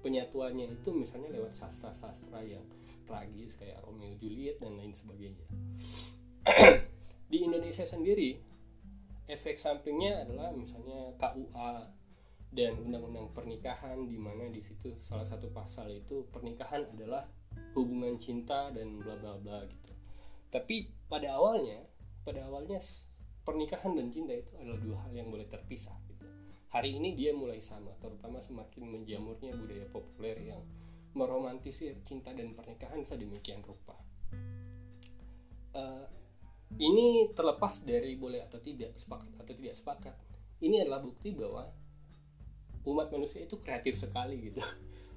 penyatuannya 0.00 0.80
itu 0.80 0.96
misalnya 0.96 1.28
lewat 1.36 1.52
sastra-sastra 1.52 2.40
yang 2.40 2.64
tragis 3.04 3.52
kayak 3.60 3.84
Romeo 3.84 4.16
Juliet 4.16 4.56
dan 4.56 4.80
lain 4.80 4.96
sebagainya 4.96 5.44
di 7.32 7.38
Indonesia 7.44 7.86
sendiri 7.86 8.36
efek 9.30 9.56
sampingnya 9.56 10.26
adalah 10.26 10.50
misalnya 10.50 11.14
KUA 11.14 11.72
dan 12.50 12.72
undang-undang 12.82 13.30
pernikahan 13.30 14.10
di 14.10 14.18
mana 14.18 14.50
di 14.50 14.58
situ 14.58 14.98
salah 14.98 15.22
satu 15.22 15.54
pasal 15.54 15.86
itu 15.94 16.26
pernikahan 16.34 16.82
adalah 16.90 17.22
hubungan 17.78 18.18
cinta 18.18 18.74
dan 18.74 18.98
bla 18.98 19.14
bla 19.14 19.38
bla 19.38 19.62
gitu. 19.70 19.94
Tapi 20.50 20.90
pada 21.06 21.38
awalnya, 21.38 21.78
pada 22.26 22.42
awalnya 22.50 22.82
pernikahan 23.46 23.94
dan 23.94 24.10
cinta 24.10 24.34
itu 24.34 24.50
adalah 24.58 24.78
dua 24.82 24.96
hal 25.06 25.12
yang 25.14 25.30
boleh 25.30 25.46
terpisah 25.46 25.94
hari 26.70 26.96
ini 27.02 27.18
dia 27.18 27.34
mulai 27.34 27.58
sama 27.58 27.90
terutama 27.98 28.38
semakin 28.38 28.86
menjamurnya 28.86 29.58
budaya 29.58 29.86
populer 29.90 30.54
yang 30.54 30.62
meromantisir 31.18 31.98
cinta 32.06 32.30
dan 32.30 32.54
pernikahan 32.54 33.02
sedemikian 33.02 33.58
rupa 33.66 33.98
uh, 35.74 36.06
ini 36.78 37.34
terlepas 37.34 37.82
dari 37.82 38.14
boleh 38.14 38.46
atau 38.46 38.62
tidak 38.62 38.94
sepakat 38.94 39.34
atau 39.42 39.54
tidak 39.56 39.74
sepakat. 39.74 40.14
Ini 40.62 40.86
adalah 40.86 41.02
bukti 41.02 41.34
bahwa 41.34 41.66
umat 42.86 43.08
manusia 43.10 43.42
itu 43.42 43.58
kreatif 43.58 43.98
sekali 43.98 44.52
gitu. 44.52 44.62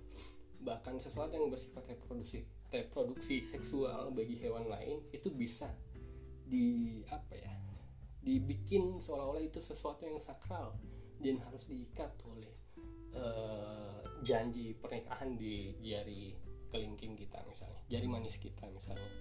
Bahkan 0.68 0.98
sesuatu 0.98 1.36
yang 1.36 1.54
bersifat 1.54 1.86
reproduksi 1.86 2.42
reproduksi 2.74 3.46
seksual 3.46 4.10
bagi 4.18 4.42
hewan 4.42 4.66
lain 4.66 5.06
itu 5.14 5.30
bisa 5.30 5.70
di 6.50 7.00
apa 7.14 7.38
ya 7.38 7.54
dibikin 8.24 8.98
seolah-olah 8.98 9.46
itu 9.46 9.62
sesuatu 9.62 10.10
yang 10.10 10.18
sakral 10.18 10.74
dan 11.22 11.38
harus 11.44 11.70
diikat 11.70 12.10
oleh 12.26 12.50
uh, 13.14 14.02
janji 14.26 14.74
pernikahan 14.74 15.38
di 15.38 15.76
jari 15.84 16.34
kelingking 16.72 17.14
kita 17.14 17.44
misalnya 17.46 17.80
jari 17.92 18.08
manis 18.10 18.42
kita 18.42 18.66
misalnya 18.74 19.12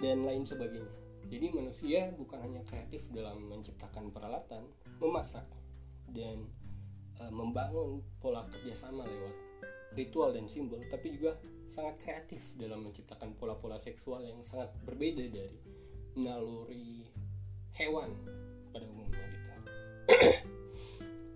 dan 0.00 0.26
lain 0.26 0.42
sebagainya 0.42 1.03
jadi 1.28 1.46
manusia 1.52 2.12
bukan 2.14 2.40
hanya 2.42 2.62
kreatif 2.64 3.10
dalam 3.10 3.44
menciptakan 3.48 4.12
peralatan 4.12 4.64
memasak 5.00 5.46
dan 6.12 6.46
uh, 7.20 7.32
membangun 7.32 8.04
pola 8.20 8.46
kerjasama 8.48 9.04
lewat 9.04 9.36
ritual 9.94 10.34
dan 10.34 10.50
simbol 10.50 10.82
tapi 10.90 11.14
juga 11.14 11.38
sangat 11.70 11.96
kreatif 12.02 12.42
dalam 12.58 12.84
menciptakan 12.84 13.34
pola-pola 13.38 13.80
seksual 13.80 14.22
yang 14.26 14.42
sangat 14.44 14.70
berbeda 14.84 15.24
dari 15.32 15.58
naluri 16.14 17.08
hewan 17.74 18.10
pada 18.70 18.86
umumnya 18.86 19.24
gitu 19.30 19.50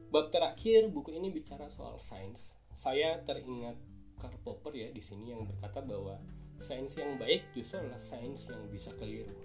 Bab 0.09 0.33
terakhir 0.33 0.88
buku 0.88 1.12
ini 1.12 1.29
bicara 1.29 1.68
soal 1.68 2.01
sains. 2.01 2.57
Saya 2.72 3.20
teringat 3.29 3.77
Karl 4.16 4.40
Popper 4.40 4.72
ya 4.72 4.88
di 4.88 5.05
sini 5.05 5.37
yang 5.37 5.44
berkata 5.44 5.85
bahwa 5.85 6.16
sains 6.57 6.96
yang 6.96 7.20
baik 7.20 7.53
justru 7.53 7.85
adalah 7.85 8.01
sains 8.01 8.48
yang 8.48 8.64
bisa 8.72 8.88
keliru. 8.96 9.37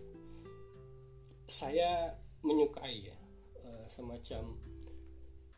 Saya 1.47 2.15
menyukai 2.43 3.11
ya 3.11 3.17
eh, 3.63 3.85
semacam 3.87 4.57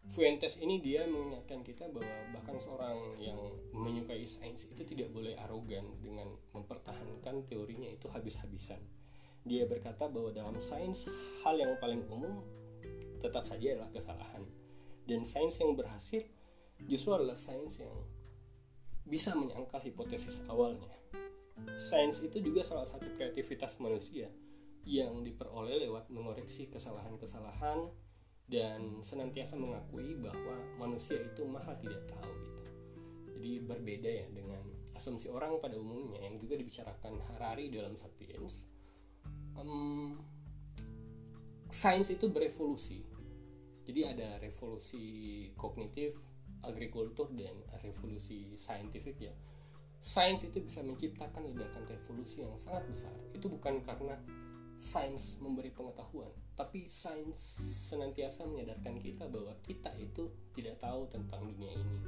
Fuentes 0.05 0.61
ini 0.61 0.77
dia 0.85 1.09
mengingatkan 1.09 1.65
kita 1.65 1.89
bahwa 1.89 2.13
bahkan 2.29 2.61
seorang 2.61 3.17
yang 3.17 3.41
menyukai 3.73 4.21
sains 4.21 4.69
itu 4.69 4.85
tidak 4.85 5.09
boleh 5.09 5.33
arogan 5.33 5.81
dengan 5.97 6.29
mempertahankan 6.53 7.49
teorinya 7.49 7.89
itu 7.89 8.05
habis-habisan. 8.13 8.77
Dia 9.49 9.65
berkata 9.65 10.05
bahwa 10.05 10.29
dalam 10.29 10.61
sains 10.61 11.09
hal 11.41 11.57
yang 11.57 11.73
paling 11.81 12.05
umum 12.05 12.45
tetap 13.17 13.49
saja 13.49 13.73
adalah 13.73 13.89
kesalahan 13.89 14.45
dan 15.09 15.25
sains 15.25 15.57
yang 15.57 15.73
berhasil 15.73 16.21
justru 16.85 17.17
adalah 17.17 17.37
sains 17.37 17.81
yang 17.81 17.93
bisa 19.09 19.33
menyangkal 19.33 19.81
hipotesis 19.81 20.45
awalnya. 20.45 20.93
Sains 21.81 22.21
itu 22.21 22.45
juga 22.45 22.61
salah 22.61 22.85
satu 22.85 23.09
kreativitas 23.17 23.81
manusia 23.81 24.29
yang 24.85 25.25
diperoleh 25.25 25.81
lewat 25.89 26.13
mengoreksi 26.13 26.69
kesalahan-kesalahan 26.69 27.89
dan 28.45 29.01
senantiasa 29.01 29.57
mengakui 29.57 30.13
bahwa 30.21 30.61
manusia 30.77 31.17
itu 31.17 31.41
maha 31.43 31.73
tidak 31.81 32.05
tahu 32.05 32.33
gitu. 32.45 32.71
Jadi 33.35 33.51
berbeda 33.65 34.09
ya 34.09 34.27
dengan 34.29 34.61
asumsi 34.93 35.33
orang 35.33 35.57
pada 35.57 35.75
umumnya 35.75 36.21
yang 36.21 36.37
juga 36.37 36.55
dibicarakan 36.55 37.17
Harari 37.33 37.73
dalam 37.73 37.97
Sapiens. 37.97 38.69
Um, 39.57 40.21
sains 41.69 42.13
itu 42.13 42.29
berevolusi 42.29 43.03
jadi 43.85 44.15
ada 44.15 44.41
revolusi 44.41 45.03
kognitif 45.57 46.17
agrikultur 46.65 47.29
dan 47.37 47.53
revolusi 47.81 48.53
saintifik 48.57 49.17
ya 49.21 49.33
sains 50.01 50.45
itu 50.45 50.61
bisa 50.61 50.85
menciptakan 50.85 51.53
ledakan 51.53 51.85
revolusi 51.89 52.45
yang 52.45 52.53
sangat 52.57 52.85
besar 52.89 53.13
itu 53.33 53.45
bukan 53.49 53.81
karena 53.85 54.17
sains 54.75 55.39
memberi 55.39 55.71
pengetahuan 55.71 56.31
tapi 56.55 56.87
sains 56.87 57.35
senantiasa 57.91 58.47
menyadarkan 58.47 58.95
kita 59.03 59.27
bahwa 59.27 59.51
kita 59.59 59.91
itu 59.99 60.31
tidak 60.55 60.79
tahu 60.79 61.03
tentang 61.11 61.43
dunia 61.51 61.75
ini. 61.75 61.99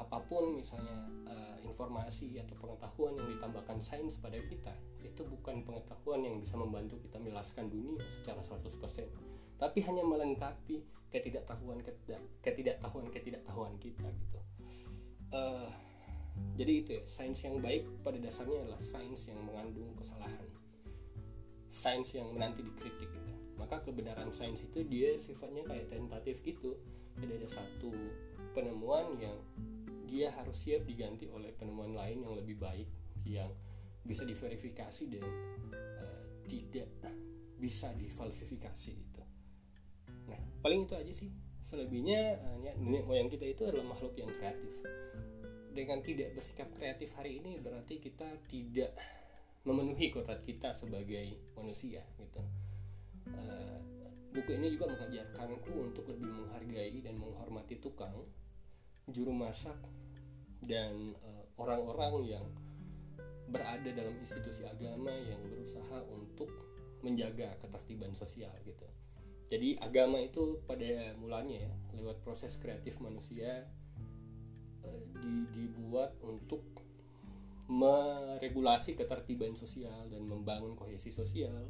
Apa 0.00 0.24
pun 0.24 0.56
misalnya 0.56 0.96
uh, 1.28 1.56
informasi 1.60 2.40
atau 2.40 2.56
pengetahuan 2.56 3.20
yang 3.20 3.28
ditambahkan 3.36 3.80
sains 3.84 4.16
pada 4.16 4.40
kita 4.48 4.72
itu 5.04 5.24
bukan 5.28 5.60
pengetahuan 5.64 6.24
yang 6.24 6.40
bisa 6.40 6.56
membantu 6.56 6.96
kita 7.04 7.20
menjelaskan 7.20 7.68
dunia 7.68 8.00
secara 8.08 8.40
100% 8.40 9.36
tapi 9.56 9.78
hanya 9.88 10.04
melengkapi 10.04 10.84
ketidaktahuan 11.08 11.80
ketidaktahuan 12.44 13.08
ketidaktahuan 13.12 13.74
kita 13.80 14.08
gitu. 14.08 14.40
Uh, 15.32 15.68
jadi 16.56 16.72
itu 16.84 16.90
ya 17.00 17.04
sains 17.08 17.40
yang 17.44 17.60
baik 17.64 17.88
pada 18.04 18.20
dasarnya 18.20 18.68
adalah 18.68 18.80
sains 18.80 19.28
yang 19.28 19.40
mengandung 19.44 19.88
kesalahan 19.96 20.55
sains 21.66 22.14
yang 22.14 22.30
menanti 22.30 22.62
dikritik 22.62 23.10
gitu. 23.10 23.32
maka 23.56 23.80
kebenaran 23.82 24.30
sains 24.30 24.62
itu 24.62 24.84
dia 24.84 25.16
sifatnya 25.16 25.64
kayak 25.64 25.88
tentatif 25.88 26.44
gitu. 26.44 26.76
Jadi 27.16 27.40
ada 27.40 27.48
satu 27.48 27.88
penemuan 28.52 29.16
yang 29.16 29.40
dia 30.04 30.28
harus 30.36 30.54
siap 30.54 30.84
diganti 30.84 31.26
oleh 31.32 31.50
penemuan 31.56 31.96
lain 31.96 32.22
yang 32.22 32.36
lebih 32.36 32.60
baik 32.60 32.86
yang 33.26 33.48
bisa 34.06 34.22
diverifikasi 34.22 35.10
dan 35.10 35.26
uh, 35.98 36.24
tidak 36.46 36.86
bisa 37.58 37.90
difalsifikasi 37.96 38.92
itu 38.94 39.22
nah 40.26 40.38
paling 40.62 40.86
itu 40.86 40.94
aja 40.98 41.14
sih. 41.14 41.30
Selebihnya 41.62 42.38
uh, 42.38 42.58
nenek 42.78 43.06
moyang 43.06 43.30
kita 43.30 43.46
itu 43.46 43.66
adalah 43.66 43.94
makhluk 43.94 44.14
yang 44.18 44.30
kreatif. 44.30 44.74
Dengan 45.74 46.02
tidak 46.02 46.34
bersikap 46.34 46.70
kreatif 46.74 47.14
hari 47.18 47.42
ini 47.42 47.58
berarti 47.62 47.98
kita 47.98 48.26
tidak 48.46 48.94
memenuhi 49.66 50.14
kodrat 50.14 50.40
kita 50.46 50.70
sebagai 50.72 51.52
manusia 51.58 52.06
gitu 52.16 52.40
uh, 53.34 53.78
buku 54.30 54.56
ini 54.56 54.78
juga 54.78 54.94
mengajarkanku 54.94 55.72
untuk 55.74 56.06
lebih 56.14 56.30
menghargai 56.30 57.02
dan 57.02 57.18
menghormati 57.18 57.82
tukang 57.82 58.14
juru 59.10 59.34
masak 59.34 59.78
dan 60.62 61.14
orang-orang 61.56 62.14
uh, 62.20 62.24
yang 62.26 62.46
berada 63.46 63.86
dalam 63.94 64.14
institusi 64.18 64.66
agama 64.66 65.14
yang 65.14 65.38
berusaha 65.46 66.02
untuk 66.10 66.50
menjaga 67.06 67.54
ketertiban 67.62 68.10
sosial 68.12 68.50
gitu. 68.66 68.86
Jadi 69.46 69.78
agama 69.78 70.18
itu 70.18 70.58
pada 70.66 71.14
mulanya 71.22 71.70
ya 71.70 71.72
lewat 71.94 72.18
proses 72.26 72.58
kreatif 72.58 72.98
manusia 72.98 73.62
uh, 74.82 75.02
di, 75.22 75.46
dibuat 75.54 76.18
untuk 76.26 76.66
meregulasi 77.66 78.94
ketertiban 78.94 79.58
sosial 79.58 80.06
dan 80.06 80.22
membangun 80.22 80.78
kohesi 80.78 81.10
sosial 81.10 81.66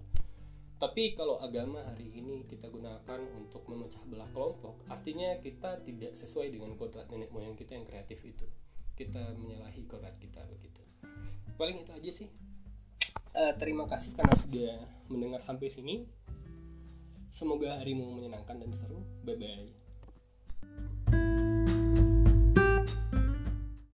tapi 0.76 1.16
kalau 1.16 1.40
agama 1.40 1.80
hari 1.88 2.12
ini 2.12 2.44
kita 2.44 2.68
gunakan 2.68 3.20
untuk 3.32 3.64
memecah 3.64 4.04
belah 4.12 4.28
kelompok, 4.28 4.84
artinya 4.92 5.32
kita 5.40 5.80
tidak 5.80 6.12
sesuai 6.12 6.52
dengan 6.52 6.76
kodrat 6.76 7.08
nenek 7.08 7.32
moyang 7.32 7.56
kita 7.56 7.80
yang 7.80 7.88
kreatif 7.88 8.20
itu. 8.28 8.44
Kita 8.92 9.32
menyalahi 9.40 9.88
kodrat 9.88 10.20
kita 10.20 10.44
begitu. 10.44 10.84
Paling 11.56 11.80
itu 11.80 11.92
aja 11.96 12.10
sih. 12.12 12.28
Uh, 13.32 13.52
terima 13.56 13.88
kasih 13.88 14.20
karena 14.20 14.36
sudah 14.36 14.76
mendengar 15.08 15.40
sampai 15.40 15.72
sini. 15.72 16.04
Semoga 17.32 17.80
harimu 17.80 18.12
menyenangkan 18.12 18.60
dan 18.60 18.72
seru. 18.76 19.00
Bye 19.24 19.36
bye. 19.40 19.85